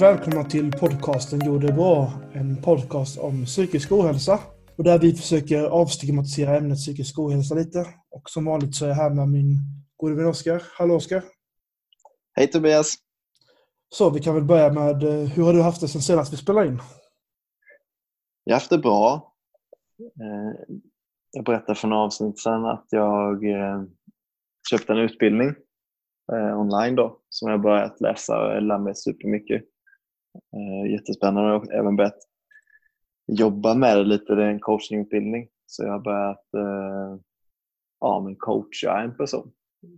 [0.00, 2.12] välkomna till podcasten Jo det är bra.
[2.32, 4.38] En podcast om psykisk ohälsa.
[4.76, 7.86] Och där vi försöker avstigmatisera ämnet psykisk ohälsa lite.
[8.10, 9.56] Och som vanligt så är jag här med min
[9.96, 10.62] gode vän Oskar.
[10.78, 11.22] Hallå Oskar!
[12.32, 12.94] Hej Tobias!
[13.88, 16.36] Så vi kan väl börja med, eh, hur har du haft det sen senast vi
[16.36, 16.78] spelade in?
[18.44, 19.32] Jag har haft det bra.
[19.98, 20.76] Eh,
[21.32, 23.82] jag berättade för några avsnitt sedan att jag eh,
[24.70, 25.54] köpte en utbildning
[26.56, 29.69] online då som jag börjat läsa och lär mig supermycket.
[30.34, 32.18] Eh, jättespännande och även börjat
[33.26, 34.34] jobba med det lite.
[34.34, 37.20] Det är en coachingutbildning så jag har börjat eh,
[38.00, 39.52] ja, men coacha en person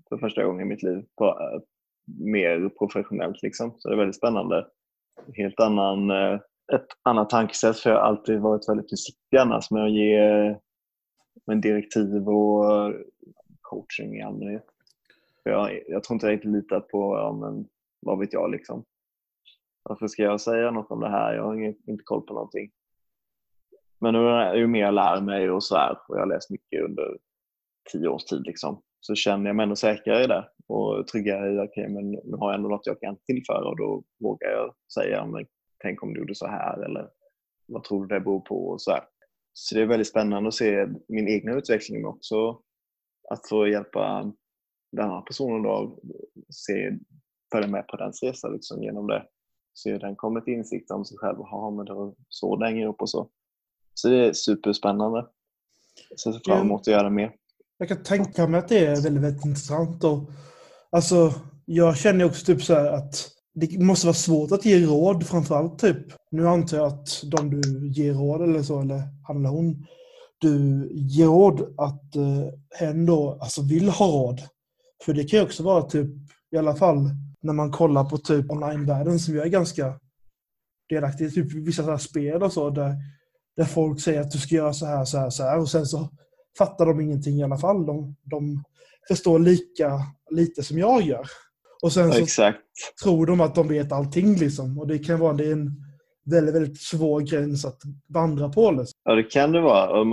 [0.09, 1.61] för första gången i mitt liv på, eh,
[2.07, 3.43] mer professionellt.
[3.43, 3.75] Liksom.
[3.79, 4.67] Så det är väldigt spännande.
[5.35, 6.41] Helt annan, eh,
[6.73, 10.57] ett annat tankesätt för jag har alltid varit väldigt försiktig annars med att ge
[11.47, 12.95] med direktiv och
[13.61, 14.65] coaching i allmänhet.
[15.43, 17.69] Jag, jag tror inte jag riktigt litar på, ja, men,
[18.01, 18.85] vad vet jag liksom.
[19.83, 21.35] Varför ska jag säga något om det här?
[21.35, 22.71] Jag har ingen, inte koll på någonting.
[24.01, 26.85] Men nu, ju mer jag lär mig och så här, och jag har läst mycket
[26.85, 27.19] under
[27.93, 31.59] tio års tid liksom, så känner jag mig ändå säkrare i det och tryggare i
[31.59, 34.75] att okay, men nu har jag ändå något jag kan tillföra och då vågar jag
[34.95, 35.47] säga men,
[35.83, 37.11] tänk om du gjorde så här eller
[37.67, 39.05] vad tror du det beror på och så här.
[39.53, 42.61] Så det är väldigt spännande att se min egna utveckling men också
[43.31, 44.33] att få hjälpa
[44.93, 46.01] den här personen då
[46.51, 46.99] se,
[47.53, 49.27] följa med på dens resa liksom, genom det.
[49.85, 51.37] Den kommer till insikt om sig själv.
[51.39, 53.29] Ja, men det var så det hänger upp och så.
[53.95, 55.27] Så det är superspännande.
[56.17, 57.33] Så jag ser fram emot att göra mer.
[57.79, 60.05] Jag kan tänka mig att det är väldigt, väldigt intressant.
[60.05, 60.31] Och,
[60.91, 61.33] alltså,
[61.65, 63.15] jag känner också typ så att
[63.55, 65.79] det måste vara svårt att ge råd framförallt.
[65.79, 66.07] Typ.
[66.31, 69.87] Nu antar jag att de du ger råd eller så, eller han eller hon,
[70.39, 72.47] du ger råd att eh,
[72.81, 74.41] hen då alltså vill ha råd.
[75.05, 76.11] För det kan ju också vara typ,
[76.51, 77.11] i alla fall
[77.43, 79.95] när man kollar på typ online-världen som jag är ganska
[80.89, 82.95] delaktig i, typ vissa så spel och så, där,
[83.57, 85.87] där folk säger att du ska göra så här, så här, så här och sen
[85.87, 86.09] så
[86.59, 87.87] fattar de ingenting i alla fall.
[87.87, 88.65] De, de
[89.09, 90.01] förstår lika
[90.31, 91.27] lite som jag gör.
[91.83, 92.59] Och sen så Exakt.
[93.03, 94.79] tror de att de vet allting liksom.
[94.79, 95.71] Och det kan vara det är en
[96.31, 98.71] väldigt, väldigt svår gräns att vandra på.
[98.71, 99.01] Liksom.
[99.05, 100.05] Ja, det kan det vara.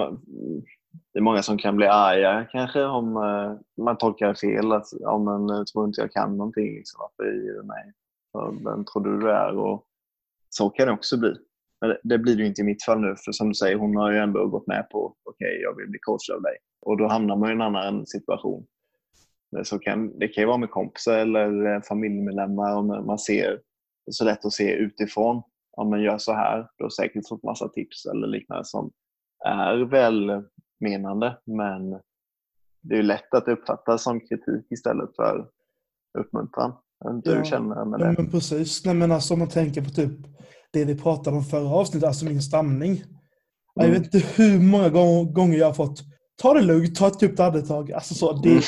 [1.20, 4.72] Det är många som kan bli arga kanske om eh, man tolkar fel.
[4.72, 6.76] Att, ja, men, eh, tror inte jag kan någonting.
[6.76, 7.00] Liksom.
[7.00, 7.94] Varför ger du mig?
[8.64, 9.58] Vem tror du du är?
[9.58, 9.86] Och
[10.50, 11.34] så kan det också bli.
[11.82, 13.96] Men det blir det ju inte i mitt fall nu, för som du säger, hon
[13.96, 16.58] har ju ändå gått med på okej, okay, jag vill bli coach av dig.
[16.82, 18.66] Och då hamnar man i en annan situation.
[19.52, 23.50] Men Så kan, det kan ju vara med kompisar eller eh, familjemedlemmar om man ser,
[24.06, 25.42] det är så lätt att se utifrån.
[25.72, 28.92] Om man gör så här, du har säkert fått massa tips eller liknande som
[29.46, 30.44] är väl
[30.80, 32.00] välmenande men
[32.82, 35.48] det är lätt att uppfatta som kritik istället för
[36.20, 36.74] uppmuntran.
[37.24, 38.06] Du ja, känner med det?
[38.06, 38.86] Ja, men precis.
[38.86, 40.12] Nej, men alltså, om man tänker på typ
[40.72, 42.92] det vi pratade om förra avsnittet, alltså min stamning.
[42.92, 43.04] Mm.
[43.74, 44.90] Jag vet inte hur många
[45.24, 46.00] gånger jag har fått
[46.42, 47.92] ta det lugnt, ta ett djupt andetag.
[47.92, 48.62] Alltså så, det, mm.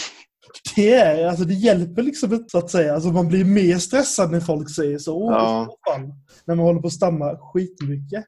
[0.75, 2.93] det, är, alltså det hjälper liksom inte så att säga.
[2.93, 5.31] Alltså man blir mer stressad när folk säger så.
[5.31, 5.75] Ja.
[5.89, 6.13] Fall,
[6.45, 8.25] när man håller på att stamma skitmycket.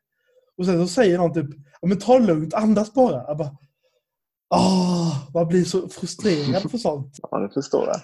[0.57, 1.49] Och sen så säger någon typ,
[1.81, 3.23] men ta det lugnt, andas bara.
[3.27, 3.57] Jag bara
[4.49, 7.19] Åh, man blir så frustrerad för sånt.
[7.31, 7.99] Ja, det förstår jag.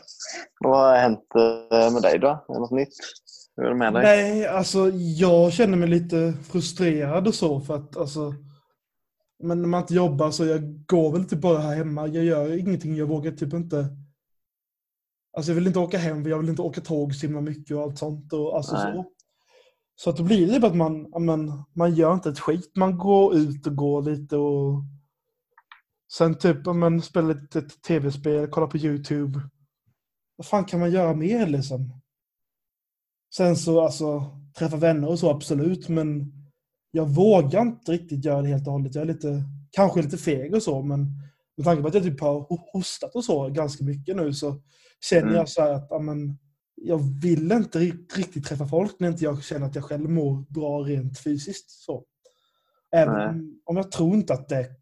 [0.59, 1.25] Vad har hänt
[1.72, 2.27] eh, med dig då?
[2.27, 2.94] Är det något nytt?
[3.55, 4.03] Hur är det med dig?
[4.03, 8.33] Nej, alltså jag känner mig lite frustrerad och så för att alltså
[9.44, 12.07] men när man inte jobbar så jag går väl typ bara här hemma.
[12.07, 12.95] Jag gör ingenting.
[12.95, 13.88] Jag vågar typ inte
[15.38, 17.77] Alltså jag vill inte åka hem för jag vill inte åka tåg så himla mycket
[17.77, 18.33] och allt sånt.
[18.33, 19.06] Och, alltså så.
[19.95, 22.71] så att då blir det typ att man, man, man gör inte ett skit.
[22.75, 24.83] Man går ut och går lite och
[26.12, 29.42] sen typ man spelar lite tv-spel, kollar på YouTube.
[30.36, 32.02] Vad fan kan man göra mer liksom?
[33.36, 36.34] Sen så alltså, träffa vänner och så absolut, men
[36.92, 38.95] jag vågar inte riktigt göra det helt och hållet.
[38.95, 41.00] Jag är lite, kanske lite feg och så, men
[41.57, 44.62] med tanke på att jag typ har hostat och så ganska mycket nu så
[45.10, 45.36] känner mm.
[45.36, 46.38] jag så att amen,
[46.75, 47.80] jag vill inte
[48.16, 51.69] riktigt träffa folk när inte jag känner att jag själv mår bra rent fysiskt.
[51.69, 52.04] Så.
[52.92, 53.54] Även Nej.
[53.66, 54.79] om jag tror inte att det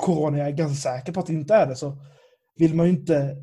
[0.00, 1.96] corona, jag är ganska säker på att det inte är det, så
[2.54, 3.36] vill man ju inte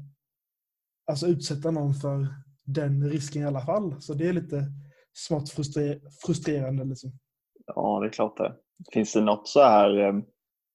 [1.12, 2.28] alltså, utsätta någon för
[2.66, 4.02] den risken i alla fall.
[4.02, 4.64] Så det är lite
[5.14, 6.84] smått frustrer frustrerande.
[6.84, 7.12] Liksom.
[7.66, 8.56] Ja, det är klart det.
[8.94, 10.14] Finns det något så här, eh,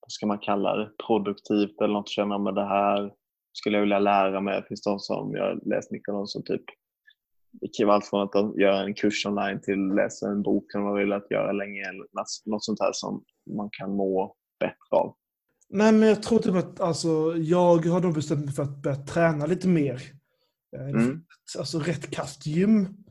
[0.00, 3.12] vad ska man kalla det, produktivt eller något känner med det här
[3.52, 4.64] skulle jag vilja lära mig?
[4.68, 6.64] Finns det som, jag har läst mycket om som typ
[7.52, 10.72] det kan vara allt från att göra en kurs online till att läsa en bok
[10.72, 12.04] som man vill att göra länge eller
[12.50, 13.24] något sånt här som
[13.56, 15.16] man kan må bättre av.
[15.72, 18.96] Nej, men jag tror typ att alltså, jag har nog bestämt mig för att börja
[18.96, 20.02] träna lite mer.
[20.76, 21.24] Eh, mm.
[21.58, 23.04] Alltså rätt kastgym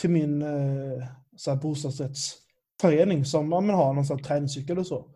[0.00, 1.06] till min, eh,
[1.36, 5.10] så här bostadsrättsförening som man har någon sån här träningscykel och så.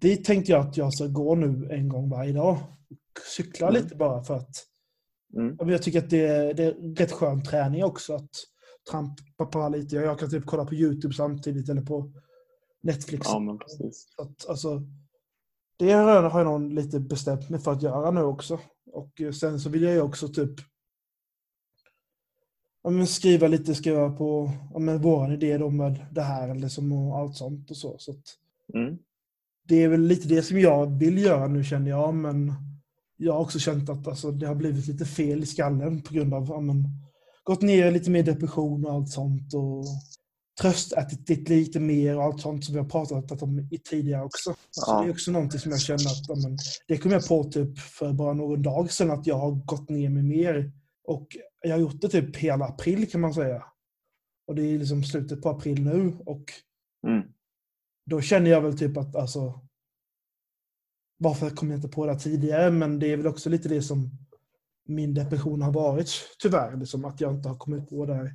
[0.00, 2.58] Dit tänkte jag att jag ska gå nu en gång varje dag.
[3.36, 3.82] Cykla Mm.
[3.82, 4.66] lite bara för att
[5.36, 5.68] Mm.
[5.68, 8.30] Jag tycker att det är, det är rätt skön träning också att
[8.90, 9.96] trampa på lite.
[9.96, 12.12] Jag kan typ kolla på YouTube samtidigt eller på
[12.82, 13.22] Netflix.
[13.24, 14.06] Ja, men precis.
[14.18, 14.82] Att, alltså,
[15.86, 18.58] det har jag- nog lite bestämt mig för att göra nu också.
[18.92, 20.50] Och eh, sen så vill jag ju också typ
[22.82, 26.92] ja, skriva lite, skriva på ja, men våran idé då med det här eller som
[26.92, 27.96] och allt sånt och så.
[27.98, 28.38] så att,
[28.74, 28.98] Mm.
[29.68, 32.52] det är väl lite det som jag vill göra nu känner jag, men
[33.16, 36.34] jag har också känt att alltså, det har blivit lite fel i skallen på grund
[36.34, 36.84] av ja, men,
[37.44, 39.84] gått ner lite mer depression och allt sånt och
[40.60, 44.54] tröstätit lite mer och allt sånt som vi har pratat om tidigare också.
[44.70, 45.00] Så Ja.
[45.02, 46.58] det är också någonting som jag känner att ja, men,
[46.88, 50.08] det kom jag på typ för bara någon dag sedan att jag har gått ner
[50.10, 50.72] mig mer.
[51.04, 51.26] Och
[51.62, 53.64] jag har gjort det typ hela april kan man säga.
[54.46, 56.44] Och det är liksom slutet på april nu och
[57.06, 57.22] Mm.
[58.06, 59.60] då känner jag väl typ att alltså
[61.18, 62.70] varför kom jag inte på det tidigare?
[62.70, 64.10] Men det är väl också lite det som
[64.88, 66.10] min depression har varit
[66.42, 66.76] tyvärr.
[66.76, 68.34] Liksom, att jag inte har kommit på det här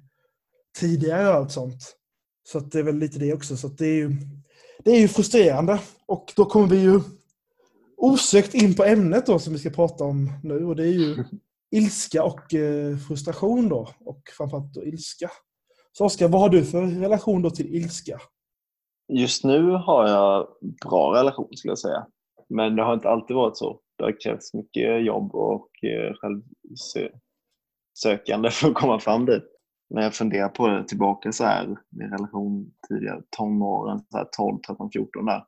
[0.79, 1.95] tidigare och allt sånt.
[2.51, 3.57] Så att det är väl lite det också.
[3.57, 4.11] Så att det, är ju,
[4.83, 5.79] det är ju frustrerande.
[6.05, 6.99] Och då kommer vi ju
[7.97, 10.65] osökt in på ämnet då som vi ska prata om nu.
[10.65, 11.23] Och det är ju
[11.71, 13.89] ilska och eh, frustration då.
[13.99, 15.31] Och framförallt då ilska.
[15.91, 18.19] Så Oskar, vad har du för relation då till ilska?
[19.13, 20.47] Just nu har jag
[20.85, 22.07] bra relation skulle jag säga.
[22.49, 23.79] Men det har inte alltid varit så.
[23.97, 29.56] Det har krävts mycket jobb och eh, självsökande för att komma fram dit.
[29.89, 34.59] När jag funderar på det tillbaka så här, min relation tidigare, tonåren, så här 12,
[34.67, 35.45] 13, 14 där.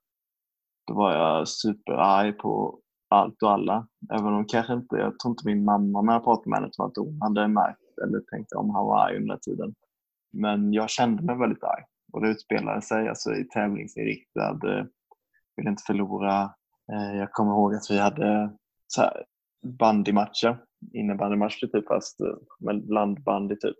[0.88, 3.88] Då var jag superarg på allt och alla.
[4.14, 6.88] Även om kanske inte, jag tror inte min mamma när jag pratade med henne tror
[6.88, 9.76] att hon hade märkt eller tänkt om han var arg under den tiden.
[10.34, 11.84] Men jag kände mig väldigt arg.
[12.14, 14.86] Och det utspelade sig alltså i tävlingsinriktad, eh,
[15.56, 16.54] ville inte förlora.
[16.92, 18.52] Eh, jag kommer ihåg att vi hade
[18.88, 19.24] så här
[19.64, 20.64] bandymatcher,
[20.94, 23.78] innebandymatcher typ fast eh, med landbandy typ.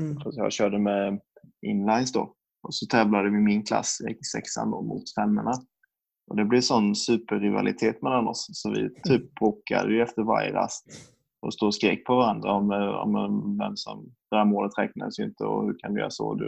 [0.00, 0.20] Mm.
[0.20, 1.20] Så jag körde med
[1.62, 2.34] inlines då.
[2.62, 5.52] Och så tävlade vi i min klass, jag gick sexan då, mot femmorna.
[6.30, 10.86] Och det blev sån superrivalitet mellan oss så vi typ bråkade ju efter varje rast
[11.40, 15.18] och stod och skrek på varandra om, eh, om vem som, det här målet räknades
[15.18, 16.34] ju inte och hur kan du göra så?
[16.34, 16.46] Du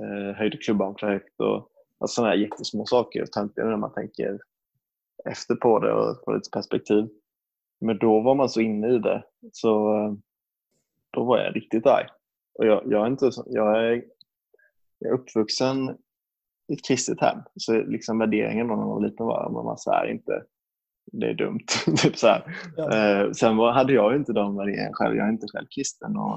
[0.00, 1.68] eh, höjde klubban för högt och
[1.98, 3.26] alltså, sådana här jättesmå saker.
[3.26, 4.38] Töntiga när man tänker
[5.24, 7.08] efter på det och får lite perspektiv.
[7.80, 10.12] Men då var man så inne i det så eh,
[11.10, 12.06] då var jag riktigt arg.
[12.58, 14.04] Och jag, jag, är, inte, jag, är,
[14.98, 15.96] jag är uppvuxen
[16.68, 17.38] i ett kristet hem.
[17.56, 20.42] Så liksom värderingen då när man var liten var att man så här inte,
[21.12, 21.66] det är dumt.
[21.96, 22.36] typ så.
[22.76, 22.96] Ja.
[22.96, 25.16] Eh, sen var, hade jag inte de värderingarna själv.
[25.16, 26.16] Jag är inte själv kristen.
[26.16, 26.36] Och,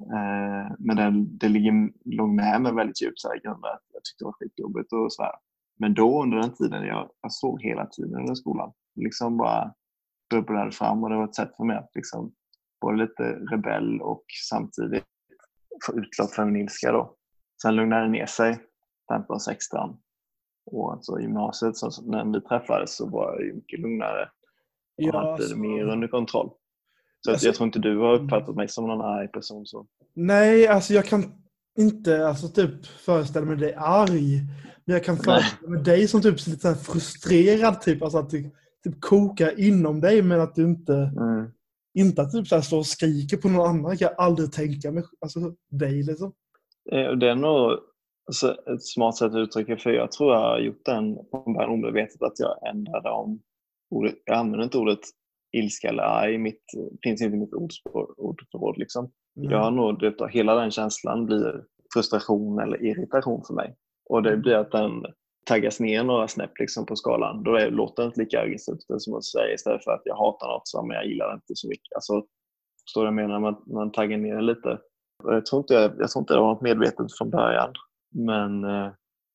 [0.00, 3.42] eh, men det, det ligger, låg med mig väldigt djupt så här, att
[3.92, 5.34] Jag tyckte det var skitjobbigt och så här.
[5.78, 8.72] Men då under den tiden, jag, jag såg hela tiden under skolan.
[8.94, 9.74] Liksom bara
[10.30, 12.32] bubblade fram och det var ett sätt för mig att liksom
[12.80, 15.04] vara lite rebell och samtidigt
[15.86, 17.14] få utlopp för min ilska då.
[17.62, 18.58] Sen lugnade det ner sig
[19.12, 19.96] 15, 16
[20.70, 25.48] och alltså gymnasiet så, när vi träffades så var jag mycket lugnare och Ja, hade
[25.48, 26.50] det mer under kontroll.
[27.20, 29.66] Så Alltså- jag tror inte du har uppfattat mig som någon arg person.
[29.66, 29.86] Så.
[30.14, 31.24] Nej, alltså jag kan
[31.78, 34.40] inte alltså, typ föreställa mig dig arg.
[34.84, 37.80] Men jag kan föreställa mig dig som typ lite så frustrerad.
[37.80, 38.50] Typ, alltså att det
[38.84, 41.50] typ kokar inom dig men att du inte, Mm.
[41.96, 43.90] Inte att typ så här står och skriker på någon annan.
[43.90, 46.32] Jag kan aldrig tänka mig alltså, dig liksom.
[46.92, 47.78] Eh, Det är nog
[48.26, 51.70] alltså, ett smart sätt att uttrycka för jag tror jag har gjort den från början
[51.70, 53.40] omedvetet att jag ändrade om
[53.90, 54.14] ordet.
[54.24, 55.00] Jag använder inte ordet
[55.52, 56.38] ilska eller arg.
[56.38, 56.62] Mitt,
[57.02, 58.78] finns inte i mitt ordförråd.
[58.78, 59.10] Liksom.
[59.36, 59.50] Mm.
[59.50, 63.76] Jag har nog, det, hela den känslan blir frustration eller irritation för mig.
[64.10, 65.06] Och det blir att den
[65.46, 67.42] taggas ner några snäpp liksom på skalan.
[67.42, 70.48] Då är, låter det inte lika aggressivt som att säga istället för att jag hatar
[70.48, 71.94] något som jag gillar inte så mycket.
[71.94, 72.24] Alltså,
[72.84, 73.40] förstår du vad jag menar?
[73.40, 74.78] Man, man taggar ner det lite.
[75.24, 77.72] Jag tror, inte, jag tror inte det var något medvetet från början.
[78.14, 78.92] Men eh,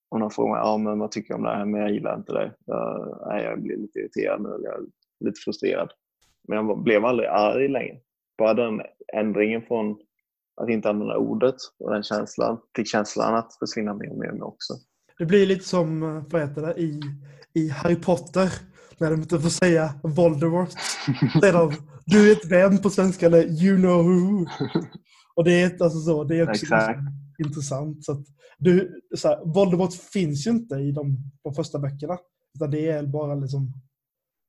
[0.09, 2.15] om någon frågar mig ja, men vad tycker jag om det här, men jag gillar
[2.15, 2.51] inte det.
[2.65, 4.81] Jag, nej, jag blir lite irriterad nu, jag är
[5.25, 5.91] lite frustrerad.
[6.47, 7.97] Men jag blev aldrig arg längre.
[8.37, 8.81] Bara den
[9.13, 9.97] ändringen från
[10.61, 14.73] att inte använda ordet och den känslan fick känslan att försvinna mer och mer också.
[15.21, 15.99] Det blir lite som,
[16.29, 17.01] vad heter det, i,
[17.53, 18.51] i Harry Potter.
[18.97, 20.69] När de inte får säga Voldemort.
[21.41, 21.73] Säger de,
[22.05, 24.45] du vet vem på svenska eller you know who.
[25.35, 26.99] Och det är alltså så, det är också Exakt.
[27.45, 28.05] intressant.
[28.05, 28.23] Så
[28.57, 32.17] du, så här, Voldemort finns ju inte i de, de första böckerna.
[32.55, 33.73] Utan det är bara liksom,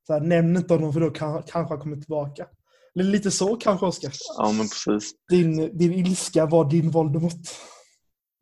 [0.06, 2.46] så här, nämn inte honom för då kan, kanske han kommer tillbaka.
[2.94, 4.12] Lite så kanske Oskar.
[4.38, 5.12] Ja, men precis.
[5.30, 7.48] Din, din ilska var din Voldemort.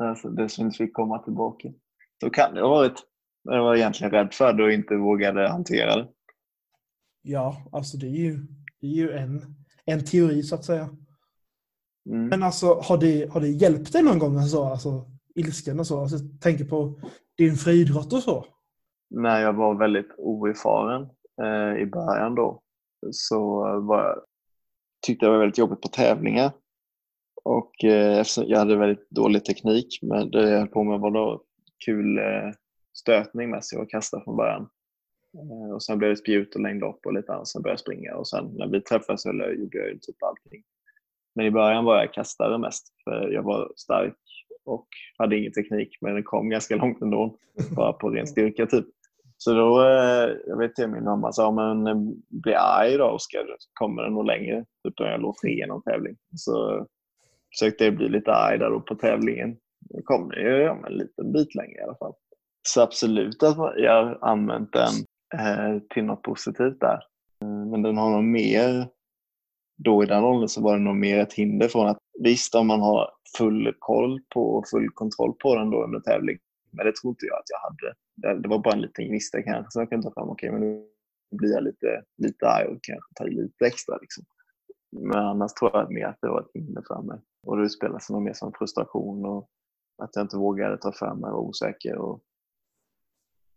[0.02, 1.68] Alltså, det som inte fick komma tillbaka.
[2.20, 3.06] Så kan det ha varit.
[3.44, 6.08] Men jag var egentligen rädd för det och inte vågade hantera det.
[7.22, 8.38] Ja, alltså det är ju,
[8.80, 10.88] det är ju en, en teori så att säga.
[12.10, 12.28] Mm.
[12.28, 14.36] Men alltså har det, har det hjälpt dig någon gång?
[14.36, 16.00] Alltså, alltså ilskan och så?
[16.00, 17.00] Alltså, jag tänker på
[17.38, 18.44] din friidrott och så.
[19.10, 21.02] När jag var väldigt oerfaren
[21.42, 22.62] eh, i början då
[23.12, 24.22] så jag,
[25.06, 26.52] tyckte jag var väldigt jobbigt på tävlingar.
[27.44, 31.10] Och eh, eftersom jag hade väldigt dålig teknik, men det jag höll på med var
[31.10, 31.44] då
[31.84, 32.50] kul eh,
[32.94, 33.68] stötning mest.
[33.68, 34.68] sig var kasta från början.
[35.34, 37.48] Eh, och sen blev det spjut och längdlopp och lite annat.
[37.48, 40.62] Sen började jag springa och sen när vi träffades så gjorde jag ju typ allting.
[41.34, 44.16] Men i början var jag kastare mest, för jag var stark
[44.64, 44.86] och
[45.18, 47.36] hade ingen teknik, men den kom ganska långt ändå,
[47.76, 48.86] bara på ren styrka typ.
[49.36, 53.68] Så då, eh, jag vet inte, min mamma sa, men bli arg då Oskar, så
[53.72, 54.64] kommer den nog längre.
[54.84, 56.16] Typ om jag låg tre i någon tävling.
[56.36, 56.86] Så
[57.52, 59.56] försökte jag bli lite arg där då på tävlingen.
[59.80, 62.14] Det kommer ju om en liten bit längre i alla fall.
[62.68, 64.92] Så absolut att jag har använt den
[65.40, 67.02] eh, till något positivt där.
[67.42, 68.88] Eh, men den har nog mer,
[69.84, 72.66] då i den åldern så var det nog mer ett hinder från att visst om
[72.66, 76.38] man har full koll på och full kontroll på den då under tävling.
[76.70, 78.42] Men det tror inte jag att jag hade.
[78.42, 80.30] Det, var bara en liten gnista kanske som jag kunde ta fram.
[80.30, 80.86] Okej, men nu
[81.30, 83.98] blir jag lite, lite arg och kanske tar i lite extra.
[84.00, 84.24] Liksom.
[84.92, 87.18] Men annars tror jag mer att det var ett hinder för mig.
[87.46, 89.48] Och det utspelar sig nog mer som frustration och
[90.00, 91.96] att jag inte vågade ta för mig var osäker.
[91.98, 92.20] Och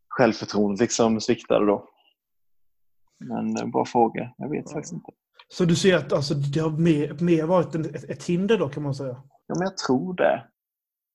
[0.10, 1.90] självförtroendet liksom sviktade då.
[3.20, 4.34] Men eh, bra fråga.
[4.38, 4.74] Jag vet Ja.
[4.74, 5.12] faktiskt inte.
[5.48, 8.70] Så du ser att alltså, det har mer, mer varit en, ett, ett hinder då
[8.70, 9.24] kan man säga?
[9.48, 10.48] Ja, men jag tror det.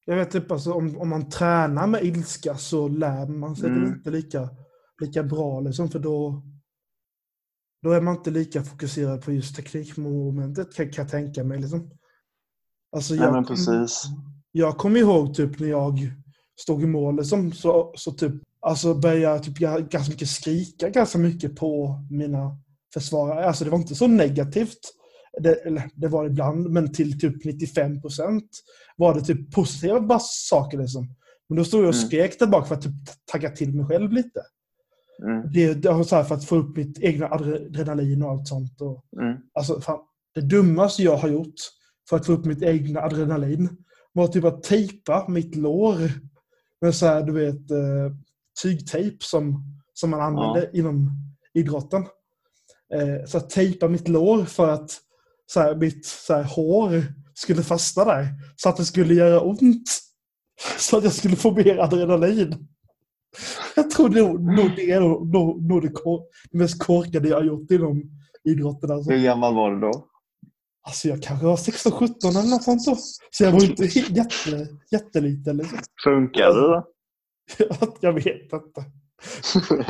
[0.04, 3.86] Jag vet typ alltså, om, om man tränar med ilska så lär man sig Mm.
[3.86, 4.48] inte lika,
[5.00, 6.42] lika bra liksom, för då,
[7.82, 11.58] då är man inte lika fokuserad på just teknikmomentet kan, kan jag tänka mig.
[11.60, 11.90] Liksom.
[12.96, 14.04] Alltså, Nej, jag, men kom- precis.
[14.52, 16.12] Jag kommer ihåg typ när jag
[16.60, 20.88] stod i mål liksom, så, så typ, alltså började jag typ ga- ganska mycket skrika
[20.88, 22.58] ganska mycket på mina
[22.94, 23.46] försvarare.
[23.46, 24.78] Alltså det var inte så negativt.
[25.40, 28.50] Det, eller, det var det ibland, men till typ 95 procent
[28.96, 30.78] var det typ positiva bara saker.
[30.78, 31.14] Liksom.
[31.48, 32.06] Men då stod jag och Mm.
[32.06, 32.92] skrek där bak för att typ
[33.32, 34.40] tagga till mig själv lite.
[35.22, 38.80] Mm, Det, det så här för att få upp mitt egna adrenalin och allt sånt.
[38.80, 39.36] Och, mm.
[39.54, 39.98] Alltså, fan,
[40.34, 41.54] det dummaste jag har gjort
[42.08, 43.68] för att få upp mitt egna adrenalin
[44.12, 45.98] var typ att tejpa mitt lår
[46.80, 48.12] med så här, du vet, eh,
[48.62, 51.10] tygtejp som, som man använder inom
[51.54, 52.02] idrotten.
[52.94, 55.00] Eh, så att tejpa mitt lår för att
[55.46, 58.28] så här, mitt så här, hår skulle fastna där.
[58.56, 59.90] Så att det skulle göra ont.
[60.78, 62.68] Så att jag skulle få mer adrenalin.
[63.76, 67.36] Jag tror nog, nog det är nog, nog, nog det, kor- det mest korkade jag
[67.36, 68.02] har gjort inom
[68.44, 68.90] idrotten.
[68.90, 69.10] Alltså.
[69.10, 70.06] Hur gammal var du då?
[70.88, 72.82] Alltså jag kanske var 16-17 eller något sånt.
[72.82, 72.96] Så,
[73.30, 75.56] så jag var inte jätte, jätteliten.
[75.56, 75.78] Liksom.
[76.04, 76.84] Funkade det då?
[78.00, 78.84] jag vet inte.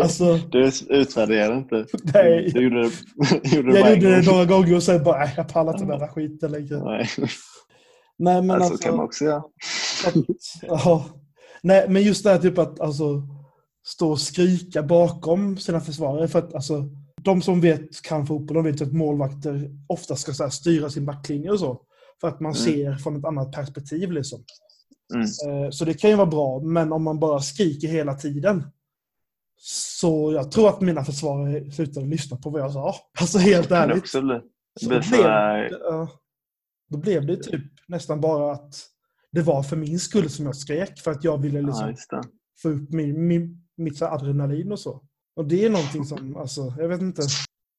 [0.03, 1.87] Alltså, Du utvärderade inte?
[2.15, 2.51] nej.
[2.55, 2.91] Du gjorde det,
[3.57, 5.95] gjorde det Jag gjorde det några gånger och sen bara, "Nej, jag pallar inte med
[5.95, 6.85] den här skiten längre.
[6.85, 7.09] Nej,
[8.19, 9.43] Nej, men alltså, alltså, kan man också göra.
[10.63, 11.05] ja.
[11.63, 13.23] Nej, men just det här typ att alltså,
[13.87, 16.29] stå och skrika bakom sina försvarare.
[16.29, 16.85] För att alltså,
[17.25, 21.07] de som vet kan fotboll, de vet att målvakter ofta ska så här, styra sin
[21.07, 21.83] backlinje och så.
[22.21, 22.65] För att man Mm.
[22.65, 24.45] ser från ett annat perspektiv liksom.
[25.15, 25.25] Mm.
[25.65, 28.65] Eh, Så det kan ju vara bra, men om man bara skriker hela tiden.
[29.61, 32.95] Så jag tror att mina försvarare slutade lyssna på vad jag sa.
[33.21, 33.99] Alltså helt ärligt.
[33.99, 34.41] också bli.
[34.81, 35.21] Så då, blev,
[35.71, 36.09] ja,
[36.91, 38.75] då blev det typ nästan bara att
[39.33, 40.99] det var för min skull som jag skrek.
[41.01, 42.29] För att jag ville Ja, liksom det.
[42.63, 45.03] få upp min, min, mitt adrenalin och så.
[45.39, 47.23] Och det är någonting som, alltså, jag vet inte.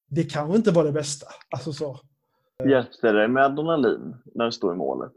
[0.09, 1.27] Det kanske inte var det bästa.
[1.49, 1.99] Alltså så.
[2.69, 5.11] Hjälpte det med adrenalin när du stod i målet?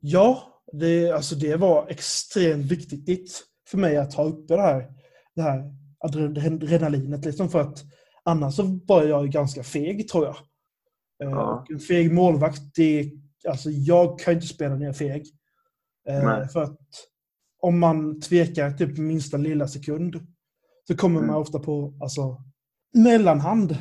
[0.00, 4.92] Ja, det, alltså det var extremt viktigt för mig att ha uppe det här,
[5.34, 7.24] det här adrenalinet.
[7.24, 7.84] Liksom för att
[8.24, 10.36] annars så var jag ganska feg, tror jag.
[11.22, 11.66] Eh, Ja.
[11.70, 13.12] En feg målvakt, det,
[13.48, 15.26] alltså jag kan inte spela när jag är feg.
[16.08, 16.48] Eh, Nej.
[16.48, 16.78] För att
[17.60, 20.26] om man tvekar typ minsta lilla sekund
[20.88, 21.40] så kommer man Mm.
[21.40, 22.42] ofta på alltså,
[22.94, 23.78] mellanhand,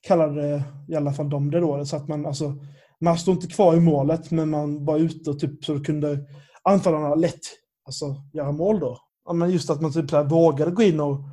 [0.00, 1.84] kallade i alla fall de det då.
[1.84, 2.54] Så att man, alltså,
[3.00, 6.26] man stod inte kvar i målet, men man var ute och typ, så kunde
[6.62, 7.40] anfallarna lätt
[7.86, 8.98] alltså, göra mål då.
[9.34, 11.24] Men just att man typ vågade gå in och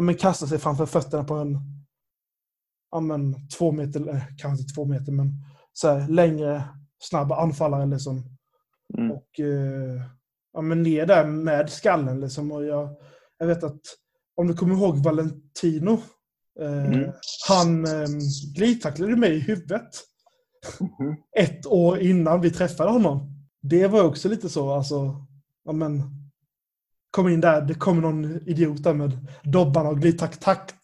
[0.00, 1.58] men kasta sig framför fötterna på en
[3.00, 5.32] men, två meter, eller kanske inte två meter, men
[5.72, 6.64] så här, längre,
[6.98, 7.86] snabb anfallare.
[7.86, 8.22] Liksom.
[8.98, 9.10] Mm.
[9.10, 10.02] Och eh,
[10.52, 12.20] ja, men ner där med skallen.
[12.20, 12.52] Liksom.
[12.52, 12.96] Och jag,
[13.38, 13.80] jag vet att
[14.38, 15.92] om du kommer ihåg Valentino.
[16.60, 17.12] Eh, Mm.
[17.48, 18.08] Han eh,
[18.56, 19.88] glidtacklade mig i huvudet
[20.80, 21.16] Mhm.
[21.38, 23.34] ett år innan vi träffade honom.
[23.62, 25.26] Det var också lite så, alltså,
[25.64, 26.02] ja men,
[27.10, 30.74] kom in där, det kommer någon idiot där med dobbarna och glidtack, tack,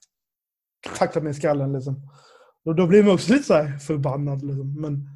[1.22, 2.10] mig i skallen liksom.
[2.64, 4.80] Och då blir man också lite så här förbannad liksom.
[4.80, 5.08] Men,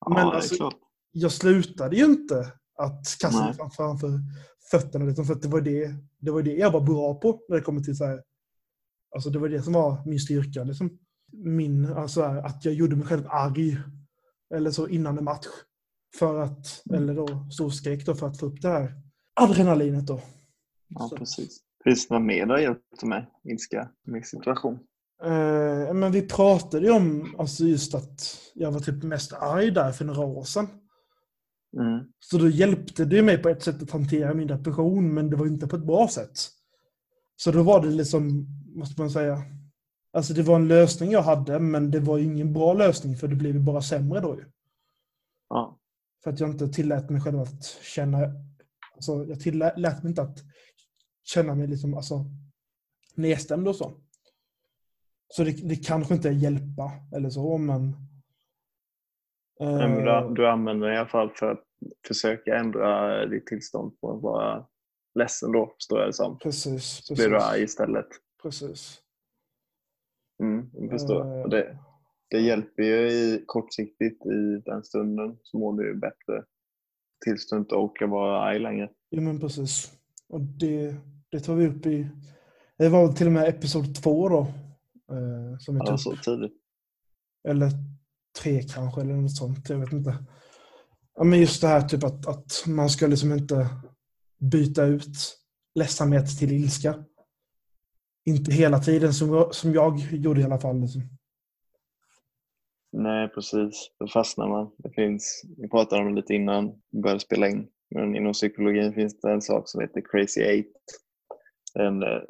[0.00, 0.70] Ja, men alltså,
[1.12, 3.70] jag slutade ju inte att kasta Nej.
[3.76, 4.20] framför
[4.70, 7.56] fötterna liksom, för att det var det, det var det jag var bra på när
[7.56, 8.22] det kommer till så här.
[9.14, 10.98] Alltså det var det som var min styrka liksom.
[11.32, 13.78] Min, alltså att jag gjorde mig själv arg.
[14.54, 15.46] Eller så innan en match.
[16.18, 18.94] För att, eller då storskrek då för att få upp det här
[19.40, 20.20] adrenalinet då.
[20.88, 21.16] Ja, Så.
[21.16, 21.60] precis.
[21.84, 24.78] Finns det något mer du har hjälpt med minska min situation?
[25.22, 29.92] Eh, men vi pratade ju om alltså just att jag var typ mest arg där
[29.92, 30.68] för några år sedan.
[31.76, 32.12] Mm.
[32.20, 35.46] Så då hjälpte det mig på ett sätt att hantera min depression, men det var
[35.46, 36.38] inte på ett bra sätt.
[37.36, 39.42] Så då var det liksom, måste man säga,
[40.12, 43.36] alltså det var en lösning jag hade, men det var ingen bra lösning för det
[43.36, 44.44] blev bara sämre då ju.
[45.48, 45.78] Ja.
[46.24, 48.18] För att jag inte tillät mig själv att känna,
[48.94, 50.38] alltså jag tillät mig inte att
[51.24, 52.24] känna mig liksom, alltså
[53.14, 54.00] nedstämd och så.
[55.28, 58.07] Så det, det kanske inte hjälpa eller så, men...
[59.60, 61.64] Men eh, du, du använder det i alla fall för att
[62.08, 64.66] försöka ändra ditt tillstånd på att vara
[65.14, 66.38] ledsen då, förstår jag det som.
[66.38, 68.06] Precis, Så blir du arg istället.
[68.42, 69.00] Precis.
[70.42, 71.42] Mm, jag förstår.
[71.44, 71.78] Och det,
[72.30, 76.44] det hjälper ju i, kortsiktigt i den stunden så mår du ju bättre
[77.24, 78.88] tills du inte orkar vara arg längre.
[79.08, 79.92] Ja, men precis.
[80.28, 80.94] Och det,
[81.30, 82.08] det tar vi upp i...
[82.78, 84.40] Det var till och med episod två då.
[85.14, 86.00] Eh, som vi Ja, tog.
[86.00, 86.52] så tidigt.
[87.48, 87.70] Eller
[88.42, 89.68] tre kanske, eller något sånt.
[89.68, 90.24] Jag vet inte.
[91.14, 93.68] Ja, men just det här typ att, att man ska liksom inte
[94.38, 95.38] byta ut
[95.74, 97.04] ledsamhet till ilska.
[98.24, 100.80] Inte hela tiden, som jag, som jag gjorde i alla fall.
[100.80, 101.02] Liksom.
[102.92, 103.90] Nej, precis.
[103.98, 104.70] Då fastnar man.
[104.78, 107.68] Det finns, vi pratade om det lite innan vi började spela in.
[107.90, 110.72] Men inom psykologin finns det en sak som heter crazy eight.
[111.74, 112.22] En, eh,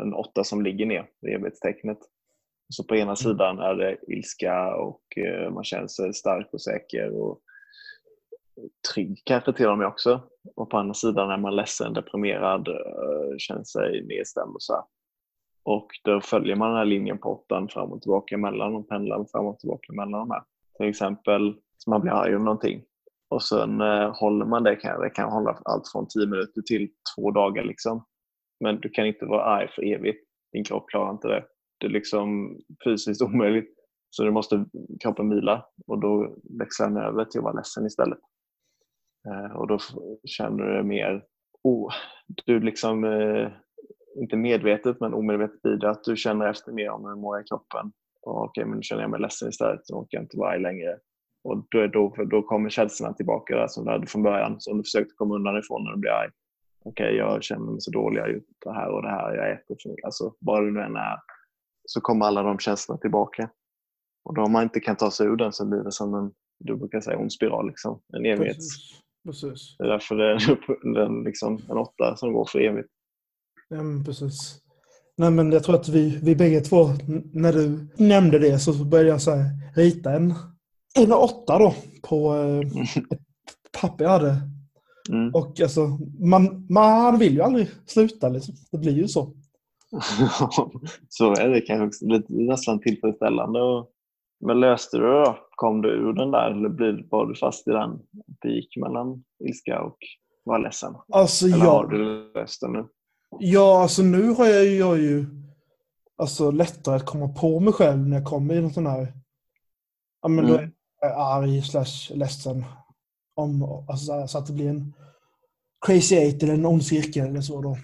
[0.00, 1.98] en åtta som ligger ner, det evighetstecknet.
[2.68, 7.10] Så på ena sidan är det ilska och eh, man känner sig stark och säker
[7.22, 7.40] och
[8.94, 10.22] trygg kanske till och med också.
[10.56, 14.82] Och på andra sidan är man ledsen, deprimerad, eh, känner sig nedstämd och så här.
[15.64, 19.24] Och då följer man den här linjen på åttan fram och tillbaka emellan och pendlar
[19.32, 20.42] fram och tillbaka emellan de här.
[20.76, 22.82] Till exempel, så man blir arg om någonting.
[23.28, 26.88] Och sen eh, håller man det, kan, det kan hålla allt från 10 minuter till
[27.16, 27.64] två dagar.
[27.64, 28.04] Liksom.
[28.60, 30.28] Men du kan inte vara arg för evigt.
[30.52, 31.44] Din kropp klarar inte det.
[31.78, 33.72] Det är liksom fysiskt omöjligt.
[34.10, 34.64] Så du måste
[35.02, 38.18] kroppen vila och då växlar den över till att vara ledsen istället.
[39.28, 39.78] Eh, och då
[40.24, 41.24] känner du det mer,
[41.62, 41.92] oh,
[42.46, 43.52] du liksom, eh,
[44.16, 47.40] inte medvetet men omedvetet blir det att du känner efter mer om hur du mår
[47.40, 47.92] i kroppen.
[48.22, 50.60] Och, Okej, men nu känner jag mig ledsen istället, så orkar jag inte vara arg
[50.60, 50.98] längre.
[51.44, 54.78] Och då, är då, då kommer känslorna tillbaka där som du hade från början, som
[54.78, 56.30] du försökte komma undan ifrån när du blir arg.
[56.84, 59.50] Okej, jag känner mig så dålig, jag har gjort det här och det här, jag
[59.50, 60.04] äter för mycket.
[60.04, 61.18] Alltså, vad det nu än är,
[61.86, 63.50] så kommer alla de känslorna tillbaka.
[64.24, 66.32] Och då om man inte kan ta sig ur den så blir det som en,
[66.58, 68.00] du brukar säga, ond spiral, liksom.
[68.16, 68.56] en evighets...
[68.56, 69.06] Precis.
[69.26, 69.76] Precis.
[69.78, 72.88] Det är därför det är den, liksom, en åtta som går för evigt.
[73.68, 74.58] Ja, precis.
[75.16, 76.88] Nej, men jag tror att vi, vi bägge två,
[77.32, 79.44] när du nämnde det så började jag så här,
[79.76, 80.34] rita en,
[80.98, 82.58] en åtta då på eh,
[83.10, 83.20] ett
[83.80, 84.36] papper jag hade.
[85.08, 85.34] Mm.
[85.34, 88.54] Och alltså, man, man vill ju aldrig sluta liksom.
[88.70, 89.32] Det blir ju så.
[91.08, 93.60] så är det kanske också lite, nästan tillfredsställande.
[93.62, 93.90] Och,
[94.40, 95.38] men löste du det då?
[95.50, 97.90] Kom du ur den där eller blev, var du fast i den?
[97.90, 99.98] Att Det gick mellan ilska och
[100.44, 100.94] var ledsen?
[101.12, 102.86] Alltså Eller har jag, du löst det nu?
[103.38, 105.26] ja, alltså nu har jag, jag ju
[106.18, 109.12] alltså, lättare att komma på mig själv när jag kommer i någon sån här,
[110.22, 110.70] ja men då är Mm.
[111.00, 112.64] jag arg slash ledsen.
[113.34, 114.94] Om, alltså, så att det blir en
[115.86, 117.76] crazy eight eller en ond cirkel eller så då.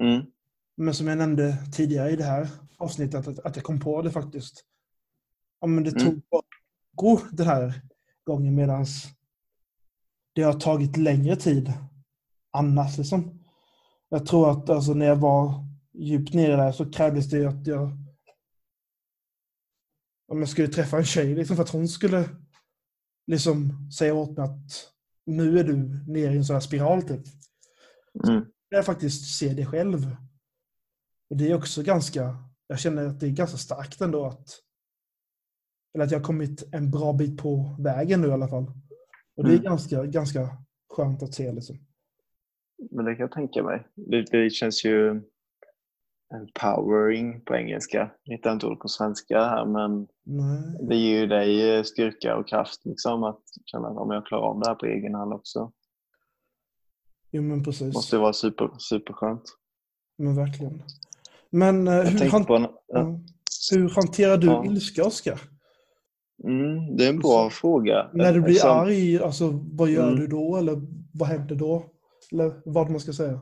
[0.00, 0.22] Mm.
[0.76, 4.10] Men som jag nämnde tidigare i det här avsnittet, att, att jag kom på det
[4.10, 4.64] faktiskt.
[5.60, 6.04] Ja, men det Mm.
[6.04, 6.42] tog bara
[6.94, 7.82] gå den här
[8.24, 8.86] gången medan
[10.34, 11.72] det har tagit längre tid
[12.50, 12.98] annars.
[12.98, 13.44] Liksom.
[14.08, 17.90] Jag tror att alltså, när jag var djupt nere där så krävdes det att jag
[20.28, 22.28] om jag skulle träffa en tjej liksom, för att hon skulle
[23.26, 24.92] liksom säga åt mig att
[25.26, 25.76] nu är du
[26.12, 27.22] nere i en sån här spiral typ
[28.28, 28.44] Mm.
[28.68, 30.16] jag faktiskt ser det själv.
[31.30, 32.36] Och det är också ganska,
[32.66, 34.48] jag känner att det är ganska starkt ändå att,
[35.94, 38.64] eller att jag har kommit en bra bit på vägen nu i alla fall.
[39.36, 39.64] Och det är Mm.
[39.64, 40.48] ganska, ganska
[40.94, 41.76] skönt att se liksom.
[42.90, 43.86] Men det kan jag tänka mig.
[43.94, 45.22] Det, det känns ju
[46.34, 48.10] empowering på engelska.
[48.24, 50.86] Hittar inte ord på svenska här men Nej.
[50.88, 54.60] det ger ju dig styrka och kraft liksom att känna att om jag klarar av
[54.60, 55.72] det här på egen hand också.
[57.30, 57.94] Jo, men precis.
[57.94, 59.42] måste vara super, superskönt.
[60.18, 60.82] Men verkligen.
[61.56, 63.18] Men eh, hur, han, en, ja.
[63.72, 64.64] hur hanterar du Ja.
[64.64, 65.40] ilska, Oskar?
[66.44, 68.10] mm, det är en bra fråga.
[68.12, 70.20] När du blir Eftersom- arg, alltså, vad gör Mm.
[70.20, 70.56] du då?
[70.56, 70.76] Eller
[71.14, 71.84] vad händer då?
[72.32, 73.40] Eller vad man ska säga.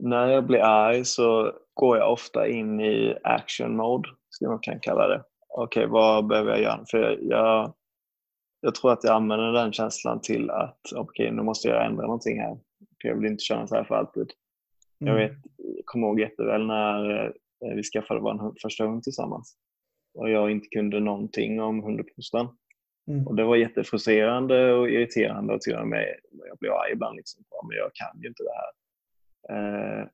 [0.00, 4.80] När jag blir arg så går jag ofta in i action mode, skulle man kan
[4.80, 5.22] kalla det.
[5.56, 6.84] Okej, vad behöver jag göra?
[6.90, 7.72] För jag, jag,
[8.60, 12.40] jag tror att jag använder den känslan till att okej, nu måste jag ändra någonting
[12.40, 12.58] här.
[13.02, 14.30] För jag vill inte köra så här för alltid.
[14.98, 15.28] Jag Mm.
[15.28, 17.24] vet, jag kommer ihåg jätteväl när
[17.64, 19.56] eh, vi skaffade vår första hund tillsammans.
[20.18, 22.56] Och jag inte kunde någonting om hunduppfostran.
[23.10, 23.26] Mm.
[23.26, 26.14] Och det var jättefrustrerande och irriterande och till och med
[26.48, 27.16] jag blev arg ibland.
[27.16, 30.00] Liksom, ja, men jag kan ju inte det här.
[30.00, 30.06] Eh,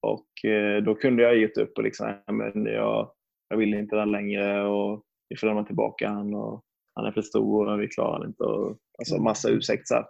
[0.00, 3.12] och eh, då kunde jag gett upp och liksom, men jag,
[3.48, 6.62] jag vill inte det här längre och vi får lämna tillbaka han och
[6.94, 8.44] han är för stor och vi klarar det inte.
[8.44, 9.24] Och, alltså Mm.
[9.24, 10.04] massa ursäkter.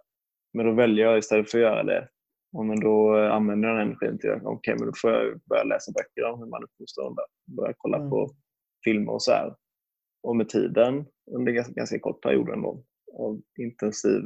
[0.53, 2.09] Men då väljer jag istället för att göra det.
[2.53, 5.41] Och men då eh, använder jag den energin till att okej, men då får jag
[5.41, 7.25] börja läsa böcker om hur man uppfostrar hundar.
[7.57, 8.11] Börja kolla Mm.
[8.11, 8.31] på
[8.85, 9.55] filmer och så här.
[10.23, 12.83] Och med tiden, under ganska, ganska kort period ändå,
[13.19, 14.23] av intensiv